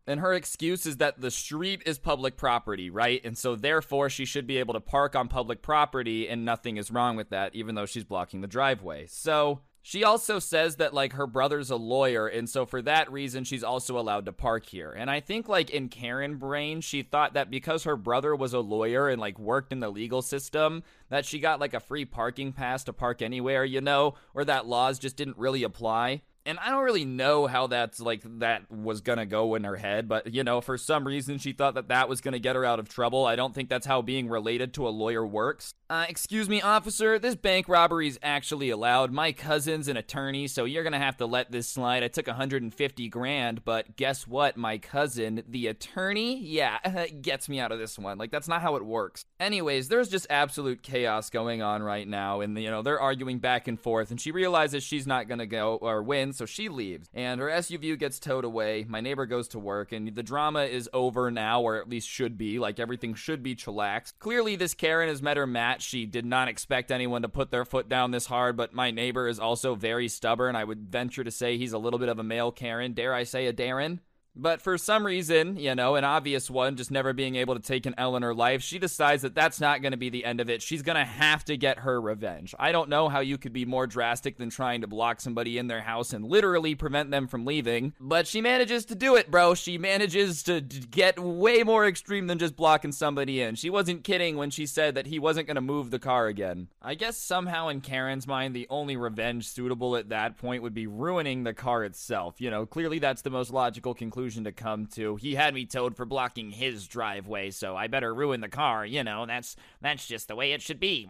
And 0.07 0.19
her 0.19 0.33
excuse 0.33 0.85
is 0.85 0.97
that 0.97 1.21
the 1.21 1.31
street 1.31 1.83
is 1.85 1.99
public 1.99 2.35
property, 2.35 2.89
right? 2.89 3.21
And 3.23 3.37
so 3.37 3.55
therefore 3.55 4.09
she 4.09 4.25
should 4.25 4.47
be 4.47 4.57
able 4.57 4.73
to 4.73 4.79
park 4.79 5.15
on 5.15 5.27
public 5.27 5.61
property 5.61 6.27
and 6.27 6.43
nothing 6.43 6.77
is 6.77 6.91
wrong 6.91 7.15
with 7.15 7.29
that, 7.29 7.55
even 7.55 7.75
though 7.75 7.85
she's 7.85 8.03
blocking 8.03 8.41
the 8.41 8.47
driveway. 8.47 9.05
So 9.07 9.61
she 9.81 10.03
also 10.03 10.39
says 10.39 10.75
that 10.75 10.93
like 10.93 11.13
her 11.13 11.27
brother's 11.27 11.71
a 11.71 11.75
lawyer 11.75 12.27
and 12.27 12.49
so 12.49 12.65
for 12.65 12.81
that 12.81 13.11
reason 13.11 13.43
she's 13.43 13.63
also 13.63 13.97
allowed 13.97 14.25
to 14.25 14.31
park 14.31 14.65
here. 14.65 14.91
And 14.91 15.09
I 15.09 15.19
think 15.19 15.49
like 15.49 15.69
in 15.69 15.89
Karen 15.89 16.37
brain 16.37 16.81
she 16.81 17.03
thought 17.03 17.33
that 17.33 17.49
because 17.49 17.83
her 17.83 17.95
brother 17.95 18.35
was 18.35 18.53
a 18.53 18.59
lawyer 18.59 19.09
and 19.09 19.19
like 19.19 19.39
worked 19.39 19.71
in 19.71 19.79
the 19.79 19.89
legal 19.89 20.21
system 20.21 20.83
that 21.09 21.25
she 21.25 21.39
got 21.39 21.59
like 21.59 21.73
a 21.73 21.79
free 21.79 22.05
parking 22.05 22.53
pass 22.53 22.83
to 22.85 22.93
park 22.93 23.21
anywhere, 23.21 23.65
you 23.65 23.81
know, 23.81 24.15
or 24.33 24.45
that 24.45 24.67
laws 24.67 24.99
just 24.99 25.17
didn't 25.17 25.37
really 25.37 25.63
apply 25.63 26.21
and 26.45 26.57
I 26.59 26.69
don't 26.69 26.83
really 26.83 27.05
know 27.05 27.47
how 27.47 27.67
that's 27.67 27.99
like 27.99 28.21
that 28.39 28.69
was 28.71 29.01
gonna 29.01 29.25
go 29.25 29.55
in 29.55 29.63
her 29.63 29.75
head, 29.75 30.07
but 30.07 30.33
you 30.33 30.43
know, 30.43 30.61
for 30.61 30.77
some 30.77 31.05
reason 31.05 31.37
she 31.37 31.53
thought 31.53 31.75
that 31.75 31.89
that 31.89 32.09
was 32.09 32.21
gonna 32.21 32.39
get 32.39 32.55
her 32.55 32.65
out 32.65 32.79
of 32.79 32.89
trouble. 32.89 33.25
I 33.25 33.35
don't 33.35 33.53
think 33.53 33.69
that's 33.69 33.85
how 33.85 34.01
being 34.01 34.29
related 34.29 34.73
to 34.75 34.87
a 34.87 34.89
lawyer 34.89 35.25
works. 35.25 35.73
Uh, 35.89 36.05
excuse 36.07 36.47
me, 36.47 36.61
officer, 36.61 37.19
this 37.19 37.35
bank 37.35 37.67
robbery 37.67 38.07
is 38.07 38.17
actually 38.23 38.69
allowed. 38.69 39.11
My 39.11 39.31
cousin's 39.33 39.87
an 39.87 39.97
attorney, 39.97 40.47
so 40.47 40.65
you're 40.65 40.83
gonna 40.83 40.97
have 40.97 41.17
to 41.17 41.25
let 41.25 41.51
this 41.51 41.67
slide. 41.67 42.03
I 42.03 42.07
took 42.07 42.27
150 42.27 43.09
grand, 43.09 43.63
but 43.65 43.95
guess 43.97 44.25
what? 44.25 44.57
My 44.57 44.77
cousin, 44.77 45.43
the 45.47 45.67
attorney, 45.67 46.39
yeah, 46.39 47.07
gets 47.21 47.49
me 47.49 47.59
out 47.59 47.71
of 47.71 47.79
this 47.79 47.99
one. 47.99 48.17
Like, 48.17 48.31
that's 48.31 48.47
not 48.47 48.61
how 48.61 48.77
it 48.77 48.85
works. 48.85 49.25
Anyways, 49.39 49.89
there's 49.89 50.09
just 50.09 50.27
absolute 50.29 50.81
chaos 50.81 51.29
going 51.29 51.61
on 51.61 51.83
right 51.83 52.07
now, 52.07 52.41
and 52.41 52.57
you 52.57 52.71
know, 52.71 52.81
they're 52.81 53.01
arguing 53.01 53.39
back 53.39 53.67
and 53.67 53.79
forth, 53.79 54.11
and 54.11 54.19
she 54.19 54.31
realizes 54.31 54.83
she's 54.83 55.05
not 55.05 55.27
gonna 55.27 55.45
go 55.45 55.75
or 55.81 56.01
win 56.01 56.30
so 56.33 56.45
she 56.45 56.69
leaves. 56.69 57.09
And 57.13 57.39
her 57.39 57.47
SUV 57.47 57.97
gets 57.97 58.19
towed 58.19 58.45
away. 58.45 58.85
My 58.87 59.01
neighbor 59.01 59.25
goes 59.25 59.47
to 59.49 59.59
work, 59.59 59.91
and 59.91 60.13
the 60.15 60.23
drama 60.23 60.63
is 60.63 60.89
over 60.93 61.31
now, 61.31 61.61
or 61.61 61.77
at 61.77 61.89
least 61.89 62.07
should 62.07 62.37
be. 62.37 62.59
Like 62.59 62.79
everything 62.79 63.13
should 63.13 63.43
be 63.43 63.55
chillaxed. 63.55 64.13
Clearly, 64.19 64.55
this 64.55 64.73
Karen 64.73 65.09
has 65.09 65.21
met 65.21 65.37
her 65.37 65.47
match. 65.47 65.83
She 65.83 66.05
did 66.05 66.25
not 66.25 66.47
expect 66.47 66.91
anyone 66.91 67.21
to 67.21 67.29
put 67.29 67.51
their 67.51 67.65
foot 67.65 67.89
down 67.89 68.11
this 68.11 68.25
hard, 68.25 68.57
but 68.57 68.73
my 68.73 68.91
neighbor 68.91 69.27
is 69.27 69.39
also 69.39 69.75
very 69.75 70.07
stubborn. 70.07 70.55
I 70.55 70.63
would 70.63 70.89
venture 70.89 71.23
to 71.23 71.31
say 71.31 71.57
he's 71.57 71.73
a 71.73 71.77
little 71.77 71.99
bit 71.99 72.09
of 72.09 72.19
a 72.19 72.23
male 72.23 72.51
Karen. 72.51 72.93
Dare 72.93 73.13
I 73.13 73.23
say 73.23 73.47
a 73.47 73.53
Darren? 73.53 73.99
But 74.35 74.61
for 74.61 74.77
some 74.77 75.05
reason, 75.05 75.57
you 75.57 75.75
know, 75.75 75.95
an 75.95 76.05
obvious 76.05 76.49
one, 76.49 76.77
just 76.77 76.89
never 76.89 77.11
being 77.11 77.35
able 77.35 77.53
to 77.53 77.61
take 77.61 77.85
an 77.85 77.95
L 77.97 78.15
in 78.15 78.23
her 78.23 78.33
life, 78.33 78.61
she 78.61 78.79
decides 78.79 79.23
that 79.23 79.35
that's 79.35 79.59
not 79.59 79.81
going 79.81 79.91
to 79.91 79.97
be 79.97 80.09
the 80.09 80.23
end 80.23 80.39
of 80.39 80.49
it. 80.49 80.61
She's 80.61 80.81
going 80.81 80.95
to 80.95 81.03
have 81.03 81.43
to 81.45 81.57
get 81.57 81.79
her 81.79 81.99
revenge. 81.99 82.55
I 82.57 82.71
don't 82.71 82.89
know 82.89 83.09
how 83.09 83.19
you 83.19 83.37
could 83.37 83.51
be 83.51 83.65
more 83.65 83.87
drastic 83.87 84.37
than 84.37 84.49
trying 84.49 84.81
to 84.81 84.87
block 84.87 85.19
somebody 85.19 85.57
in 85.57 85.67
their 85.67 85.81
house 85.81 86.13
and 86.13 86.23
literally 86.23 86.75
prevent 86.75 87.11
them 87.11 87.27
from 87.27 87.45
leaving, 87.45 87.93
but 87.99 88.25
she 88.25 88.39
manages 88.39 88.85
to 88.85 88.95
do 88.95 89.15
it, 89.15 89.29
bro. 89.29 89.53
She 89.53 89.77
manages 89.77 90.43
to 90.43 90.61
get 90.61 91.19
way 91.19 91.63
more 91.63 91.85
extreme 91.85 92.27
than 92.27 92.39
just 92.39 92.55
blocking 92.55 92.93
somebody 92.93 93.41
in. 93.41 93.55
She 93.55 93.69
wasn't 93.69 94.05
kidding 94.05 94.37
when 94.37 94.49
she 94.49 94.65
said 94.65 94.95
that 94.95 95.07
he 95.07 95.19
wasn't 95.19 95.47
going 95.47 95.55
to 95.55 95.61
move 95.61 95.91
the 95.91 95.99
car 95.99 96.27
again. 96.27 96.69
I 96.81 96.95
guess 96.95 97.17
somehow 97.17 97.67
in 97.67 97.81
Karen's 97.81 98.27
mind, 98.27 98.55
the 98.55 98.67
only 98.69 98.95
revenge 98.95 99.49
suitable 99.49 99.97
at 99.97 100.09
that 100.09 100.37
point 100.37 100.63
would 100.63 100.73
be 100.73 100.87
ruining 100.87 101.43
the 101.43 101.53
car 101.53 101.83
itself. 101.83 102.35
You 102.39 102.49
know, 102.49 102.65
clearly 102.65 102.99
that's 102.99 103.23
the 103.23 103.29
most 103.29 103.51
logical 103.51 103.93
conclusion 103.93 104.20
conclusion 104.21 104.43
to 104.43 104.51
come 104.51 104.85
to. 104.85 105.15
He 105.15 105.33
had 105.33 105.55
me 105.55 105.65
towed 105.65 105.97
for 105.97 106.05
blocking 106.05 106.51
his 106.51 106.87
driveway, 106.87 107.49
so 107.49 107.75
I 107.75 107.87
better 107.87 108.13
ruin 108.13 108.39
the 108.39 108.49
car. 108.49 108.85
You 108.85 109.03
know, 109.03 109.25
that's 109.25 109.55
that's 109.81 110.05
just 110.05 110.27
the 110.27 110.35
way 110.35 110.51
it 110.51 110.61
should 110.61 110.79
be. 110.79 111.07